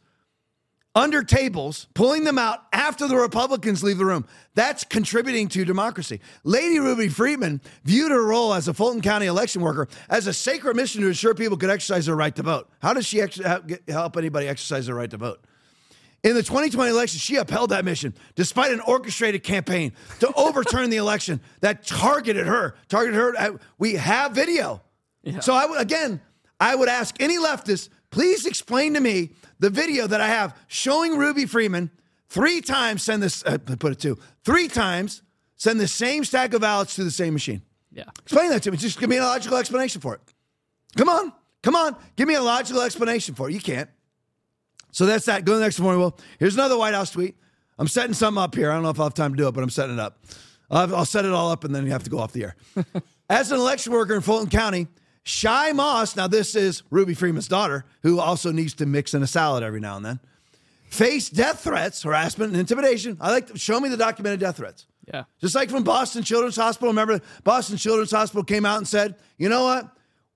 [0.93, 4.25] under tables, pulling them out after the Republicans leave the room.
[4.55, 6.19] That's contributing to democracy.
[6.43, 10.75] Lady Ruby Freeman viewed her role as a Fulton County election worker as a sacred
[10.75, 12.69] mission to ensure people could exercise their right to vote.
[12.81, 13.39] How does she ex-
[13.87, 15.45] help anybody exercise their right to vote?
[16.23, 20.97] In the 2020 election, she upheld that mission despite an orchestrated campaign to overturn the
[20.97, 22.75] election that targeted her.
[22.89, 23.59] Targeted her.
[23.79, 24.83] We have video.
[25.23, 25.39] Yeah.
[25.39, 26.21] So I would again,
[26.59, 31.17] I would ask any leftist, please explain to me the video that I have showing
[31.17, 31.89] Ruby Freeman
[32.29, 33.43] three times send this.
[33.43, 35.23] Uh, put it to three times
[35.55, 37.63] send the same stack of ballots to the same machine.
[37.91, 38.05] Yeah.
[38.21, 38.77] Explain that to me.
[38.77, 40.21] Just give me a logical explanation for it.
[40.97, 43.53] Come on, come on, give me a logical explanation for it.
[43.53, 43.89] You can't.
[44.91, 45.45] So that's that.
[45.45, 45.99] Go to the next one.
[45.99, 47.35] Well, here's another White House tweet.
[47.79, 48.69] I'm setting something up here.
[48.69, 50.23] I don't know if I'll have time to do it, but I'm setting it up.
[50.69, 52.55] I'll, I'll set it all up and then you have to go off the air.
[53.29, 54.87] As an election worker in Fulton County,
[55.25, 59.27] Shaye Moss, now this is Ruby Freeman's daughter, who also needs to mix in a
[59.27, 60.19] salad every now and then,
[60.89, 63.17] faced death threats, harassment, and intimidation.
[63.21, 64.87] I like to show me the documented death threats.
[65.07, 65.23] Yeah.
[65.39, 66.89] Just like from Boston Children's Hospital.
[66.89, 69.89] Remember, Boston Children's Hospital came out and said, you know what?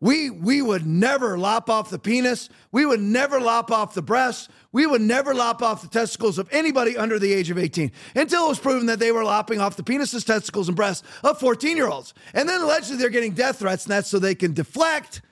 [0.06, 2.48] We, we would never lop off the penis.
[2.72, 4.50] We would never lop off the breasts.
[4.72, 8.46] We would never lop off the testicles of anybody under the age of 18 until
[8.46, 11.76] it was proven that they were lopping off the penises, testicles, and breasts of 14
[11.76, 12.14] year olds.
[12.36, 15.24] And then allegedly they're getting death threats, and that's so they can deflect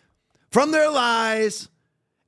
[0.50, 1.70] from their lies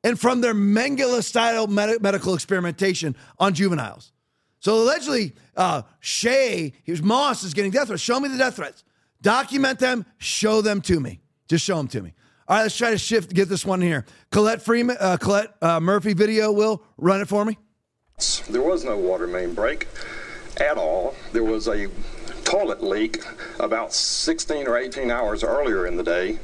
[0.04, 4.12] and from their Mengele style med- medical experimentation on juveniles.
[4.60, 8.04] So allegedly, uh, Shaye, here's Moss, is getting death threats.
[8.04, 8.84] Show me the death threats.
[9.24, 11.22] Document them, show them to me.
[11.48, 12.14] Just show them to me.
[12.48, 14.06] All right, let's try to shift, get this one here.
[14.30, 17.58] Colette Freeman, uh, Colette uh, Murphy video, will run it for me.
[18.48, 19.88] There was no water main break
[20.58, 21.16] at all.
[21.34, 21.88] There was a
[22.44, 23.24] toilet leak
[23.60, 26.38] about 16 or 18 hours earlier in the day,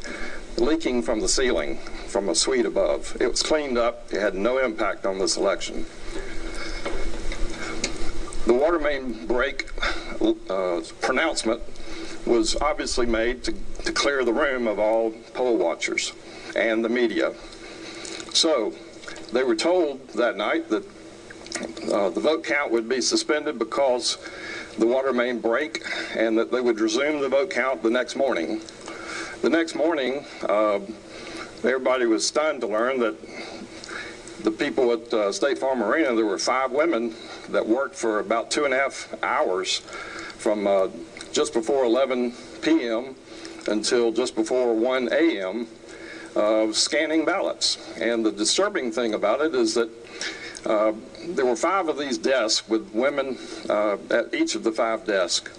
[0.58, 1.78] leaking from the ceiling
[2.08, 3.16] from a suite above.
[3.20, 5.86] It was cleaned up, it had no impact on this election.
[8.48, 9.70] The water main break
[10.50, 11.62] uh, pronouncement
[12.26, 13.54] was obviously made to,
[13.86, 16.14] to clear the room of all poll watchers
[16.56, 17.34] and the media.
[18.34, 18.74] So
[19.32, 20.84] they were told that night that
[21.92, 24.18] uh, the vote count would be suspended because
[24.78, 25.84] the water main break
[26.16, 28.62] and that they would resume the vote count the next morning.
[29.42, 30.80] The next morning, uh,
[31.64, 33.16] everybody was stunned to learn that
[34.44, 37.14] the people at uh, State Farm Arena, there were five women
[37.50, 39.80] that worked for about two and a half hours
[40.38, 40.88] from uh,
[41.32, 43.16] just before 11 p.m.
[43.68, 45.68] until just before 1 a.m.
[46.36, 47.78] Uh, scanning ballots.
[48.00, 49.90] And the disturbing thing about it is that
[50.66, 50.94] uh,
[51.28, 53.38] there were five of these desks with women
[53.70, 55.52] uh, at each of the five desks.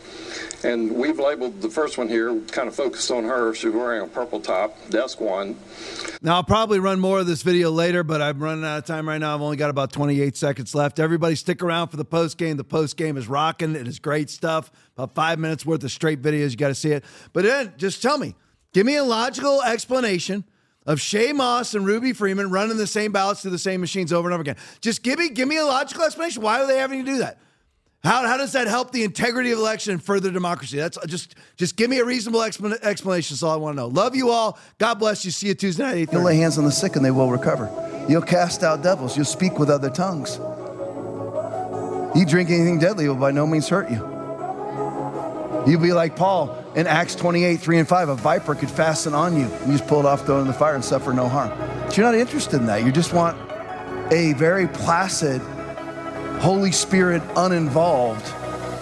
[0.64, 3.54] And we've labeled the first one here, kind of focused on her.
[3.54, 5.56] She's wearing a purple top, desk one.
[6.20, 9.08] Now, I'll probably run more of this video later, but I'm running out of time
[9.08, 9.34] right now.
[9.34, 11.00] I've only got about 28 seconds left.
[11.00, 12.56] Everybody stick around for the post game.
[12.56, 13.74] The post game is rocking.
[13.74, 14.70] It is great stuff.
[14.96, 16.50] About five minutes worth of straight videos.
[16.50, 17.04] You got to see it.
[17.32, 18.34] But then just tell me,
[18.72, 20.44] give me a logical explanation
[20.86, 24.28] of Shaye Moss and Ruby Freeman running the same ballots to the same machines over
[24.28, 24.56] and over again.
[24.80, 26.42] Just give me give me a logical explanation.
[26.42, 27.38] Why are they having to do that?
[28.04, 30.76] How, how does that help the integrity of election and further democracy?
[30.76, 33.34] That's uh, just just give me a reasonable explanation.
[33.34, 33.86] That's all I want to know.
[33.86, 34.58] Love you all.
[34.78, 35.30] God bless you.
[35.30, 36.08] See you Tuesday night.
[36.12, 37.70] You'll lay hands on the sick and they will recover.
[38.08, 39.16] You'll cast out devils.
[39.16, 40.40] You'll speak with other tongues.
[42.16, 44.12] You drink anything deadly will by no means hurt you.
[45.66, 48.08] You'll be like Paul in Acts 28, 3 and 5.
[48.08, 49.44] A viper could fasten on you.
[49.44, 51.50] And you just pull it off, throw it in the fire, and suffer no harm.
[51.86, 52.84] But you're not interested in that.
[52.84, 53.38] You just want
[54.12, 55.40] a very placid,
[56.42, 58.26] Holy Spirit uninvolved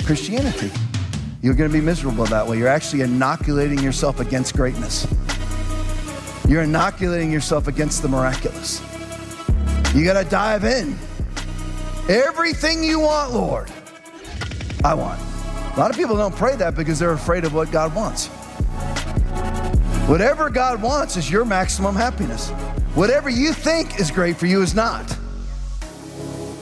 [0.06, 0.70] Christianity.
[1.42, 2.56] You're going to be miserable that way.
[2.56, 5.06] You're actually inoculating yourself against greatness.
[6.48, 8.80] You're inoculating yourself against the miraculous.
[9.94, 10.96] You got to dive in.
[12.08, 13.70] Everything you want, Lord,
[14.82, 15.20] I want.
[15.76, 18.28] A lot of people don't pray that because they're afraid of what God wants.
[20.08, 22.48] Whatever God wants is your maximum happiness.
[22.94, 25.14] Whatever you think is great for you is not.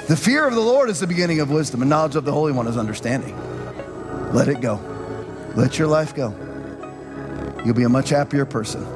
[0.09, 2.51] The fear of the Lord is the beginning of wisdom, and knowledge of the Holy
[2.51, 3.37] One is understanding.
[4.33, 4.81] Let it go.
[5.55, 6.35] Let your life go.
[7.63, 8.87] You'll be a much happier person.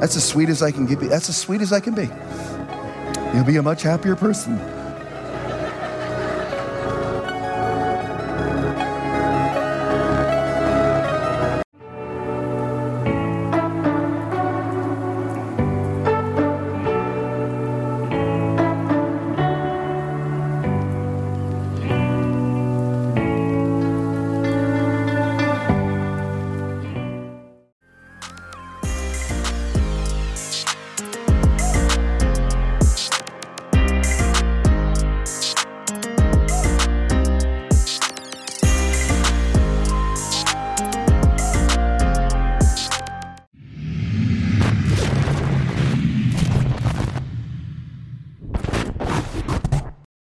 [0.00, 1.08] That's as sweet as I can give you.
[1.08, 2.08] That's as sweet as I can be.
[3.32, 4.58] You'll be a much happier person.